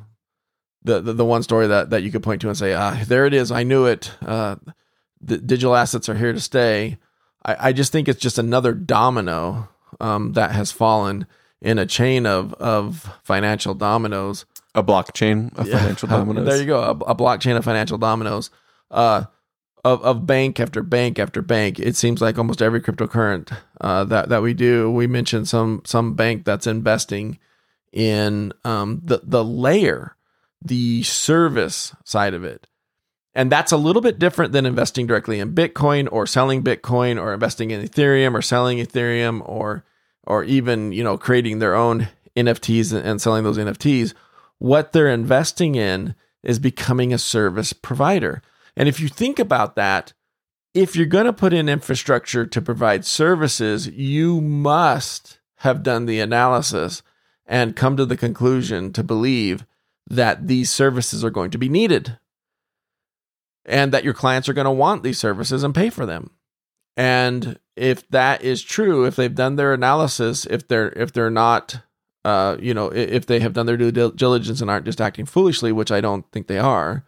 the, 0.83 0.99
the, 0.99 1.13
the 1.13 1.25
one 1.25 1.43
story 1.43 1.67
that 1.67 1.91
that 1.91 2.01
you 2.01 2.12
could 2.12 2.23
point 2.23 2.41
to 2.41 2.47
and 2.47 2.57
say, 2.57 2.73
ah, 2.73 2.99
there 3.05 3.27
it 3.27 3.36
is, 3.36 3.51
I 3.51 3.62
knew 3.62 3.86
it. 3.86 4.12
Uh, 4.25 4.55
the 5.21 5.38
digital 5.38 5.75
assets 5.75 6.10
are 6.10 6.15
here 6.15 6.33
to 6.33 6.39
stay. 6.39 6.97
I, 7.45 7.69
I 7.69 7.71
just 7.71 7.91
think 7.91 8.07
it's 8.07 8.19
just 8.19 8.39
another 8.39 8.73
domino 8.73 9.69
um, 9.99 10.33
that 10.33 10.53
has 10.53 10.71
fallen 10.71 11.27
in 11.62 11.77
a 11.77 11.86
chain 11.86 12.25
of 12.25 12.55
of 12.55 13.15
financial 13.23 13.75
dominoes 13.75 14.47
a 14.78 14.84
blockchain 14.84 15.58
of 15.58 15.68
yeah. 15.68 15.80
financial 15.80 16.08
dominoes. 16.10 16.46
There 16.46 16.60
you 16.60 16.66
go, 16.66 16.80
a, 16.80 16.92
a 16.92 17.16
blockchain 17.16 17.58
of 17.58 17.66
financial 17.66 17.98
dominoes. 17.98 18.50
Uh, 18.90 19.26
of, 19.84 20.04
of 20.04 20.26
bank 20.26 20.60
after 20.60 20.84
bank 20.84 21.18
after 21.18 21.42
bank. 21.42 21.80
It 21.80 21.96
seems 21.96 22.22
like 22.22 22.38
almost 22.38 22.62
every 22.62 22.82
cryptocurrency 22.82 23.58
uh, 23.80 24.04
that 24.06 24.30
that 24.30 24.42
we 24.42 24.54
do, 24.54 24.92
we 24.92 25.08
mention 25.08 25.46
some 25.46 25.82
some 25.86 26.13
bank 26.13 26.46
that's 26.46 26.68
investing 26.68 27.40
in 27.94 28.54
um, 28.66 29.02
the 29.04 29.22
the 29.24 29.44
layer, 29.44 30.16
the 30.62 31.04
service 31.04 31.96
side 32.04 32.34
of 32.34 32.44
it, 32.44 32.68
and 33.34 33.52
that's 33.52 33.72
a 33.72 33.78
little 33.78 34.02
bit 34.02 34.20
different 34.20 34.52
than 34.52 34.66
investing 34.66 35.08
directly 35.08 35.40
in 35.40 35.56
Bitcoin 35.56 36.10
or 36.12 36.28
selling 36.28 36.63
Bitcoin 36.63 37.22
or 37.22 37.34
investing 37.34 37.72
in 37.72 37.82
Ethereum 37.82 38.34
or 38.34 38.42
selling 38.42 38.80
Ethereum 38.80 39.42
or 39.48 39.86
or 40.24 40.44
even 40.44 40.92
you 40.92 41.04
know 41.04 41.18
creating 41.18 41.60
their 41.60 41.76
own 41.76 42.10
NFTs 42.36 42.94
and 42.94 43.22
selling 43.22 43.44
those 43.44 43.58
NFTs 43.58 44.13
what 44.60 44.91
they're 44.91 45.10
investing 45.10 45.76
in 45.76 46.15
is 46.43 46.60
becoming 46.60 47.13
a 47.13 47.17
service 47.17 47.74
provider. 47.74 48.41
And 48.76 48.88
if 48.88 49.00
you 49.00 49.08
think 49.08 49.39
about 49.39 49.76
that, 49.76 50.13
if 50.74 50.96
you're 50.96 51.06
going 51.06 51.26
to 51.26 51.34
put 51.34 51.54
in 51.54 51.70
infrastructure 51.70 52.46
to 52.46 52.62
provide 52.62 53.06
services, 53.06 53.88
you 53.88 54.41
must 54.41 55.39
have 55.58 55.84
done 55.84 56.06
the 56.06 56.20
analysis 56.20 57.02
and 57.46 57.76
come 57.76 57.98
to 57.98 58.06
the 58.06 58.17
conclusion 58.17 58.93
to 58.93 59.04
believe 59.04 59.65
that 60.10 60.48
these 60.48 60.70
services 60.70 61.24
are 61.24 61.30
going 61.30 61.52
to 61.52 61.58
be 61.58 61.70
needed 61.70 62.17
and 63.65 63.91
that 63.91 64.04
your 64.04 64.13
clients 64.13 64.48
are 64.48 64.54
going 64.54 64.65
to 64.65 64.72
want 64.72 65.04
these 65.04 65.17
services 65.17 65.63
and 65.63 65.76
pay 65.76 65.89
for 65.89 66.06
them. 66.06 66.32
And 66.96 67.60
if 67.76 68.08
that 68.10 68.43
is 68.43 68.63
true, 68.63 69.06
if 69.06 69.15
they've 69.15 69.34
done 69.34 69.56
their 69.56 69.74
analysis, 69.74 70.46
if 70.46 70.67
they're 70.67 70.89
if 70.89 71.13
they're 71.13 71.30
not 71.30 71.82
uh, 72.25 72.58
you 72.60 72.73
know, 72.73 72.88
if 72.88 73.25
they 73.25 73.39
have 73.39 73.53
done 73.53 73.65
their 73.65 73.77
due 73.77 73.91
diligence 73.91 74.62
and 74.62 74.69
aren't 74.69 74.86
just 74.86 75.01
acting 75.01 75.25
foolishly, 75.25 75.71
which 75.71 75.91
I 75.91 76.01
don't 76.01 76.30
think 76.32 76.47
they 76.47 76.60
are, 76.60 77.06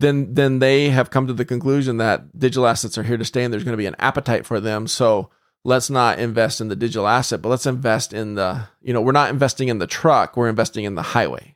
then 0.00 0.34
then 0.34 0.58
they 0.58 0.90
have 0.90 1.10
come 1.10 1.26
to 1.26 1.32
the 1.32 1.44
conclusion 1.44 1.96
that 1.96 2.38
digital 2.38 2.66
assets 2.66 2.98
are 2.98 3.02
here 3.02 3.16
to 3.16 3.24
stay 3.24 3.44
and 3.44 3.52
there's 3.52 3.64
going 3.64 3.72
to 3.72 3.78
be 3.78 3.86
an 3.86 3.96
appetite 3.98 4.46
for 4.46 4.60
them. 4.60 4.86
So 4.86 5.30
let's 5.64 5.90
not 5.90 6.18
invest 6.18 6.60
in 6.60 6.68
the 6.68 6.76
digital 6.76 7.08
asset, 7.08 7.42
but 7.42 7.48
let's 7.48 7.66
invest 7.66 8.12
in 8.12 8.34
the, 8.34 8.68
you 8.80 8.92
know, 8.92 9.00
we're 9.00 9.12
not 9.12 9.30
investing 9.30 9.68
in 9.68 9.78
the 9.78 9.86
truck, 9.86 10.36
we're 10.36 10.48
investing 10.48 10.84
in 10.84 10.94
the 10.94 11.02
highway. 11.02 11.54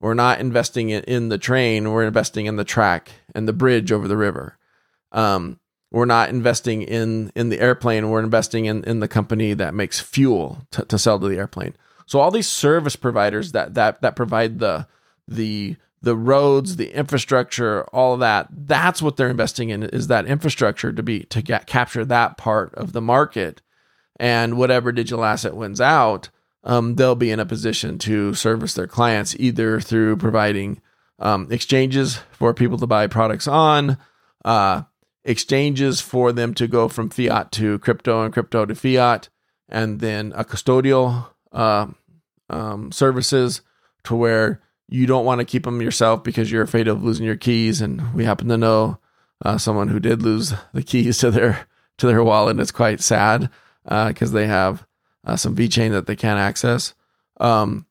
We're 0.00 0.14
not 0.14 0.40
investing 0.40 0.88
in, 0.88 1.28
the 1.28 1.36
train, 1.36 1.90
we're 1.90 2.04
investing 2.04 2.46
in 2.46 2.56
the 2.56 2.64
track 2.64 3.10
and 3.34 3.46
the 3.46 3.52
bridge 3.52 3.92
over 3.92 4.08
the 4.08 4.16
river. 4.16 4.56
Um, 5.12 5.59
we're 5.90 6.04
not 6.04 6.28
investing 6.28 6.82
in 6.82 7.32
in 7.34 7.48
the 7.48 7.60
airplane. 7.60 8.10
We're 8.10 8.22
investing 8.22 8.66
in 8.66 8.84
in 8.84 9.00
the 9.00 9.08
company 9.08 9.54
that 9.54 9.74
makes 9.74 10.00
fuel 10.00 10.66
to, 10.72 10.84
to 10.84 10.98
sell 10.98 11.18
to 11.18 11.28
the 11.28 11.38
airplane. 11.38 11.74
So 12.06 12.20
all 12.20 12.30
these 12.30 12.48
service 12.48 12.96
providers 12.96 13.52
that 13.52 13.74
that 13.74 14.00
that 14.02 14.16
provide 14.16 14.58
the 14.58 14.86
the 15.26 15.76
the 16.02 16.16
roads 16.16 16.76
the 16.76 16.94
infrastructure 16.96 17.84
all 17.92 18.14
of 18.14 18.20
that 18.20 18.48
that's 18.50 19.02
what 19.02 19.16
they're 19.16 19.28
investing 19.28 19.68
in 19.68 19.82
is 19.82 20.06
that 20.06 20.26
infrastructure 20.26 20.92
to 20.92 21.02
be 21.02 21.24
to 21.24 21.42
get 21.42 21.66
capture 21.66 22.04
that 22.04 22.36
part 22.36 22.74
of 22.74 22.92
the 22.92 23.00
market. 23.00 23.62
And 24.18 24.58
whatever 24.58 24.92
digital 24.92 25.24
asset 25.24 25.56
wins 25.56 25.80
out 25.80 26.30
um, 26.62 26.96
they'll 26.96 27.14
be 27.14 27.30
in 27.30 27.40
a 27.40 27.46
position 27.46 27.98
to 27.98 28.34
service 28.34 28.74
their 28.74 28.86
clients 28.86 29.34
either 29.38 29.80
through 29.80 30.16
providing 30.18 30.80
um, 31.18 31.48
exchanges 31.50 32.20
for 32.32 32.54
people 32.54 32.78
to 32.78 32.86
buy 32.86 33.06
products 33.06 33.48
on 33.48 33.98
uh, 34.44 34.82
exchanges 35.24 36.00
for 36.00 36.32
them 36.32 36.54
to 36.54 36.66
go 36.66 36.88
from 36.88 37.10
fiat 37.10 37.52
to 37.52 37.78
crypto 37.80 38.22
and 38.22 38.32
crypto 38.32 38.66
to 38.66 38.74
fiat, 38.74 39.28
and 39.68 40.00
then 40.00 40.32
a 40.34 40.44
custodial 40.44 41.28
uh, 41.52 41.86
um, 42.48 42.92
services 42.92 43.62
to 44.04 44.14
where 44.16 44.60
you 44.88 45.06
don't 45.06 45.24
want 45.24 45.38
to 45.38 45.44
keep 45.44 45.64
them 45.64 45.80
yourself 45.80 46.24
because 46.24 46.50
you're 46.50 46.62
afraid 46.62 46.88
of 46.88 47.02
losing 47.02 47.24
your 47.24 47.36
keys. 47.36 47.80
And 47.80 48.12
we 48.12 48.24
happen 48.24 48.48
to 48.48 48.56
know 48.56 48.98
uh, 49.44 49.56
someone 49.56 49.88
who 49.88 50.00
did 50.00 50.22
lose 50.22 50.52
the 50.72 50.82
keys 50.82 51.18
to 51.18 51.30
their 51.30 51.66
to 51.98 52.06
their 52.06 52.24
wallet. 52.24 52.52
And 52.52 52.60
it's 52.60 52.72
quite 52.72 53.00
sad 53.00 53.50
because 53.84 54.30
uh, 54.30 54.34
they 54.34 54.46
have 54.46 54.86
uh, 55.24 55.36
some 55.36 55.54
VeChain 55.54 55.90
that 55.92 56.06
they 56.06 56.16
can't 56.16 56.40
access. 56.40 56.94
Um, 57.38 57.86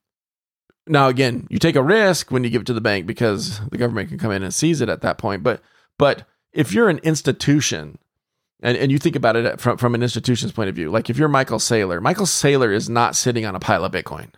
now, 0.86 1.08
again, 1.08 1.46
you 1.50 1.58
take 1.58 1.76
a 1.76 1.82
risk 1.82 2.30
when 2.30 2.44
you 2.44 2.50
give 2.50 2.62
it 2.62 2.66
to 2.66 2.74
the 2.74 2.80
bank 2.80 3.06
because 3.06 3.60
the 3.68 3.78
government 3.78 4.08
can 4.08 4.18
come 4.18 4.32
in 4.32 4.42
and 4.42 4.52
seize 4.52 4.80
it 4.80 4.88
at 4.88 5.02
that 5.02 5.18
point. 5.18 5.42
But 5.42 5.62
but 5.98 6.26
if 6.52 6.72
you're 6.72 6.88
an 6.88 6.98
institution 6.98 7.98
and, 8.62 8.76
and 8.76 8.92
you 8.92 8.98
think 8.98 9.16
about 9.16 9.36
it 9.36 9.60
from, 9.60 9.76
from 9.76 9.94
an 9.94 10.02
institution's 10.02 10.52
point 10.52 10.68
of 10.68 10.74
view, 10.74 10.90
like 10.90 11.10
if 11.10 11.16
you're 11.16 11.28
Michael 11.28 11.58
Saylor, 11.58 12.00
Michael 12.00 12.26
Saylor 12.26 12.74
is 12.74 12.88
not 12.88 13.16
sitting 13.16 13.44
on 13.46 13.54
a 13.54 13.60
pile 13.60 13.84
of 13.84 13.92
Bitcoin. 13.92 14.28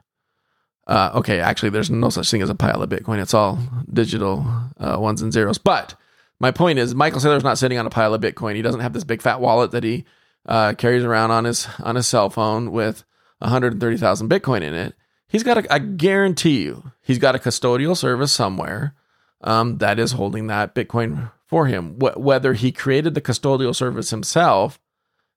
Uh, 0.87 1.11
okay, 1.15 1.41
actually, 1.41 1.71
there's 1.71 1.91
no 1.91 2.11
such 2.11 2.31
thing 2.31 2.43
as 2.43 2.51
a 2.51 2.55
pile 2.55 2.83
of 2.83 2.91
Bitcoin. 2.91 3.21
It's 3.21 3.35
all 3.35 3.59
digital 3.93 4.45
uh, 4.79 4.97
ones 4.99 5.23
and 5.23 5.33
zeros. 5.33 5.59
But 5.59 5.95
my 6.41 6.51
point 6.51 6.79
is, 6.79 6.95
Michael 6.95 7.21
Saylor's 7.21 7.45
not 7.45 7.59
sitting 7.59 7.79
on 7.79 7.87
a 7.87 7.91
pile 7.91 8.15
of 8.15 8.21
Bitcoin. 8.21 8.57
He 8.57 8.63
doesn't 8.63 8.81
have 8.81 8.93
this 8.93 9.05
big 9.05 9.23
fat 9.23 9.41
wallet 9.41 9.71
that 9.71 9.85
he 9.85 10.05
uh, 10.45 10.75
carries 10.75 11.05
around 11.05 11.31
on 11.31 11.45
his 11.45 11.69
on 11.83 11.95
his 11.95 12.09
cell 12.09 12.31
phone 12.31 12.73
with 12.73 13.05
130,000 13.39 14.29
Bitcoin 14.29 14.63
in 14.63 14.75
it. 14.75 14.95
He's 15.29 15.45
got 15.45 15.59
a, 15.65 15.73
I 15.73 15.79
guarantee 15.79 16.63
you, 16.63 16.93
he's 17.01 17.19
got 17.19 17.35
a 17.35 17.39
custodial 17.39 17.97
service 17.97 18.33
somewhere 18.33 18.95
um, 19.41 19.79
that 19.79 19.99
is 19.99 20.13
holding 20.13 20.49
that 20.49 20.75
Bitcoin 20.75 21.31
for 21.53 21.67
him. 21.67 21.97
Wh- 22.01 22.17
whether 22.17 22.55
he 22.55 22.73
created 22.73 23.13
the 23.13 23.21
custodial 23.21 23.77
service 23.77 24.09
himself 24.09 24.81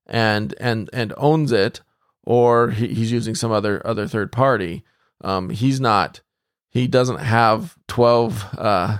and 0.05 0.55
and 0.61 0.89
and 0.93 1.13
owns 1.17 1.51
it, 1.51 1.81
or 2.23 2.69
he, 2.69 2.87
he's 2.87 3.11
using 3.11 3.35
some 3.35 3.51
other 3.51 3.85
other 3.85 4.07
third 4.07 4.31
party, 4.31 4.85
um, 5.21 5.49
he's 5.49 5.81
not. 5.81 6.21
He 6.69 6.87
doesn't 6.87 7.19
have 7.19 7.75
twelve 7.89 8.45
uh, 8.57 8.99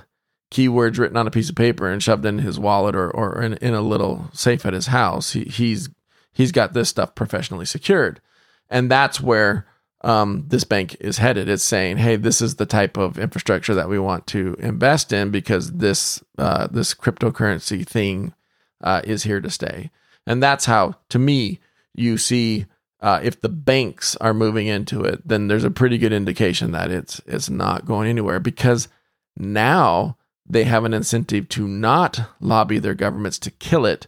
keywords 0.51 0.99
written 0.99 1.15
on 1.15 1.25
a 1.25 1.32
piece 1.32 1.49
of 1.49 1.56
paper 1.56 1.88
and 1.88 2.04
shoved 2.04 2.25
in 2.25 2.39
his 2.39 2.60
wallet 2.60 2.97
or 2.97 3.10
or 3.10 3.41
in, 3.41 3.54
in 3.54 3.73
a 3.73 3.82
little 3.82 4.30
safe 4.34 4.65
at 4.65 4.73
his 4.73 4.88
house. 4.88 5.32
He, 5.32 5.45
he's 5.45 5.88
he's 6.34 6.51
got 6.51 6.73
this 6.73 6.89
stuff 6.89 7.15
professionally 7.15 7.65
secured, 7.65 8.19
and 8.69 8.91
that's 8.91 9.21
where 9.21 9.67
um, 10.06 10.46
this 10.48 10.63
bank 10.63 10.96
is 11.00 11.18
headed. 11.18 11.50
It's 11.50 11.63
saying, 11.63 11.98
"Hey, 11.98 12.15
this 12.15 12.39
is 12.39 12.56
the 12.56 12.68
type 12.68 12.96
of 12.96 13.18
infrastructure 13.18 13.74
that 13.74 13.89
we 13.89 13.98
want 13.98 14.28
to 14.28 14.56
invest 14.60 15.12
in 15.12 15.32
because 15.32 15.72
this 15.72 16.24
uh, 16.38 16.68
this 16.68 16.94
cryptocurrency 16.94 17.86
thing 17.86 18.34
uh, 18.82 19.02
is 19.04 19.24
here 19.24 19.41
to 19.41 19.50
stay." 19.50 19.89
And 20.28 20.41
that's 20.41 20.65
how, 20.65 20.96
to 21.10 21.20
me, 21.20 21.60
you 21.94 22.18
see 22.18 22.68
uh, 23.02 23.20
if 23.24 23.41
the 23.41 23.50
banks 23.50 24.15
are 24.18 24.34
moving 24.34 24.68
into 24.68 25.04
it, 25.04 25.28
then 25.28 25.48
there's 25.48 25.63
a 25.63 25.72
pretty 25.72 25.98
good 25.98 26.13
indication 26.13 26.72
that 26.72 26.91
it's 26.91 27.20
it's 27.26 27.50
not 27.50 27.86
going 27.86 28.08
anywhere 28.08 28.39
because 28.39 28.88
now 29.36 30.18
they 30.48 30.65
have 30.65 30.86
an 30.86 30.94
incentive 30.94 31.50
to 31.50 31.68
not 31.68 32.30
lobby 32.39 32.78
their 32.78 32.94
governments 32.94 33.39
to 33.39 33.50
kill 33.50 33.88
it. 33.88 34.06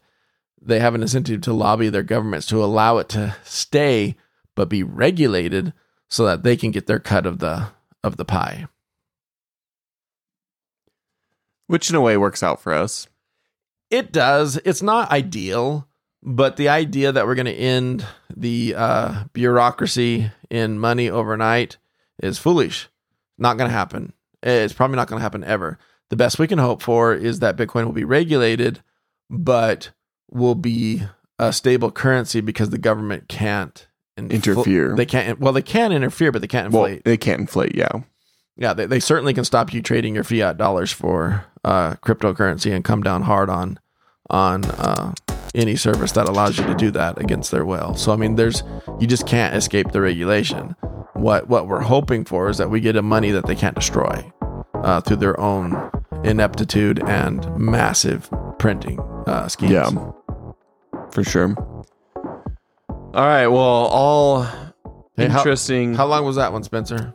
They 0.62 0.80
have 0.80 0.94
an 0.94 1.02
incentive 1.02 1.42
to 1.42 1.54
lobby 1.54 1.90
their 1.90 2.04
governments 2.04 2.46
to 2.48 2.64
allow 2.64 3.00
it 3.00 3.10
to 3.10 3.36
stay 3.44 4.16
but 4.54 4.70
be 4.70 4.84
regulated 4.84 5.74
so 6.10 6.26
that 6.26 6.43
they 6.43 6.56
can 6.56 6.72
get 6.72 6.88
their 6.88 7.00
cut 7.00 7.26
of 7.26 7.39
the 7.39 7.70
of 8.04 8.17
the 8.17 8.26
pie. 8.26 8.67
which 11.67 11.89
in 11.89 11.96
a 11.96 12.02
way 12.02 12.17
works 12.17 12.41
out 12.41 12.60
for 12.60 12.74
us. 12.74 13.08
It 13.89 14.12
does. 14.12 14.58
It's 14.65 14.82
not 14.82 15.12
ideal, 15.12 15.88
but 16.24 16.58
the 16.58 16.70
idea 16.70 17.12
that 17.12 17.26
we're 17.26 17.36
going 17.36 17.46
to 17.46 17.54
end 17.54 18.06
the 18.36 18.74
uh, 18.76 19.24
bureaucracy 19.34 20.32
in 20.50 20.80
money 20.80 21.10
overnight 21.10 21.78
is 22.22 22.39
foolish. 22.39 22.89
Not 23.38 23.58
going 23.58 23.70
to 23.70 23.76
happen. 23.76 24.13
It's 24.41 24.74
probably 24.74 24.96
not 24.96 25.08
going 25.08 25.20
to 25.20 25.24
happen 25.24 25.43
ever. 25.43 25.78
The 26.10 26.15
best 26.15 26.39
we 26.39 26.48
can 26.48 26.60
hope 26.60 26.82
for 26.82 27.13
is 27.13 27.39
that 27.39 27.58
Bitcoin 27.58 27.86
will 27.86 27.91
be 27.91 28.04
regulated, 28.04 28.82
but 29.30 29.91
will 30.30 30.56
be 30.56 31.04
a 31.38 31.54
stable 31.54 31.91
currency 31.91 32.41
because 32.41 32.70
the 32.70 32.78
government 32.78 33.28
can't 33.28 33.87
infl- 34.17 34.32
Interfere. 34.32 34.95
They 34.95 35.06
can't. 35.06 35.39
Well, 35.39 35.53
they 35.53 35.62
can 35.62 35.91
interfere, 35.91 36.32
but 36.32 36.41
they 36.41 36.47
can't 36.47 36.71
Well, 36.73 36.86
inflate. 36.86 37.03
they 37.06 37.17
can't 37.17 37.39
inflate. 37.41 37.75
Yeah. 37.75 37.89
yeah, 38.58 38.73
they, 38.73 38.86
they 38.86 38.99
certainly 38.99 39.34
can 39.34 39.43
stop 39.45 39.73
you 39.73 39.82
trading 39.82 40.15
your 40.15 40.23
fiat 40.23 40.58
dollars 40.58 40.91
for 40.91 41.45
uh, 41.63 41.95
cryptocurrency 41.95 42.73
and 42.75 42.84
come 42.84 43.01
down 43.03 43.23
hard 43.23 43.49
on 43.49 43.80
on 44.30 44.65
uh, 44.65 45.13
any 45.56 45.75
service 45.75 46.12
that 46.13 46.27
allows 46.27 46.58
you 46.58 46.65
to 46.65 46.75
do 46.75 46.91
that 46.91 47.19
against 47.19 47.51
their 47.51 47.65
will. 47.65 47.95
So 47.95 48.12
I 48.12 48.15
mean, 48.17 48.36
there's 48.36 48.63
you 48.99 49.08
just 49.08 49.25
can't 49.27 49.56
escape 49.56 49.91
the 49.91 50.01
regulation. 50.01 50.75
What 51.13 51.47
what 51.47 51.67
we're 51.67 51.82
hoping 51.82 52.25
for 52.25 52.49
is 52.49 52.58
that 52.58 52.69
we 52.69 52.80
get 52.82 52.95
a 52.95 53.01
money 53.01 53.32
that 53.32 53.45
they 53.47 53.56
can't 53.56 53.75
destroy 53.75 54.32
uh, 54.75 55.01
through 55.01 55.17
their 55.17 55.39
own 55.39 55.89
ineptitude 56.23 57.01
and 57.08 57.56
massive 57.58 58.30
printing 58.60 58.99
uh, 59.27 59.47
schemes. 59.47 59.71
Yeah. 59.71 59.89
For 61.12 61.23
sure. 61.23 61.56
All 63.17 63.25
right. 63.25 63.47
Well, 63.47 63.60
all 63.60 64.43
Hey, 65.15 65.27
how- 65.27 65.39
interesting. 65.39 65.95
How 65.95 66.06
long 66.06 66.23
was 66.25 66.36
that 66.36 66.53
one, 66.53 66.63
Spencer? 66.63 67.13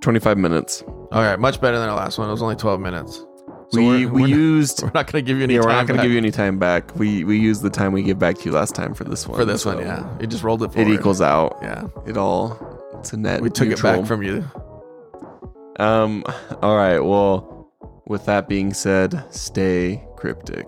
25 0.00 0.38
minutes. 0.38 0.82
All 1.12 1.22
right, 1.22 1.38
much 1.38 1.60
better 1.60 1.78
than 1.78 1.88
our 1.88 1.96
last 1.96 2.18
one. 2.18 2.28
It 2.28 2.32
was 2.32 2.42
only 2.42 2.56
12 2.56 2.80
minutes. 2.80 3.24
So 3.70 3.80
we 3.80 4.06
we're, 4.06 4.12
we 4.12 4.22
we're 4.22 4.28
not, 4.28 4.28
used. 4.30 4.82
we're 4.82 4.90
not 4.94 5.12
going 5.12 5.22
to 5.24 5.26
give 5.26 5.36
you 5.36 5.44
any 5.44 5.54
Yeah, 5.54 5.60
we're 5.60 5.66
time 5.66 5.76
not 5.76 5.86
going 5.86 5.86
to 5.88 5.94
back 5.98 6.02
give 6.04 6.12
you 6.12 6.18
any 6.18 6.30
time 6.30 6.58
back. 6.58 6.96
We 6.96 7.24
we 7.24 7.38
used 7.38 7.60
the 7.60 7.68
time 7.68 7.92
we 7.92 8.02
gave 8.02 8.18
back 8.18 8.38
to 8.38 8.44
you 8.46 8.52
last 8.52 8.74
time 8.74 8.94
for 8.94 9.04
this 9.04 9.28
one. 9.28 9.38
for 9.38 9.44
this 9.44 9.66
one. 9.66 9.78
Yeah, 9.80 10.08
it 10.20 10.28
just 10.28 10.42
rolled 10.42 10.62
it 10.62 10.66
It 10.70 10.72
forward. 10.72 10.92
equals 10.94 11.20
out. 11.20 11.58
Yeah, 11.60 11.84
It 12.06 12.16
all. 12.16 12.56
It's 12.98 13.12
a 13.12 13.18
net. 13.18 13.42
we 13.42 13.50
took 13.50 13.68
neutral. 13.68 13.92
it 13.92 13.96
back 13.98 14.06
from 14.06 14.22
you. 14.22 14.42
Um. 15.78 16.24
All 16.62 16.76
right. 16.76 17.00
Well, 17.00 17.70
with 18.06 18.24
that 18.24 18.48
being 18.48 18.72
said, 18.72 19.22
stay 19.30 20.02
cryptic. 20.16 20.66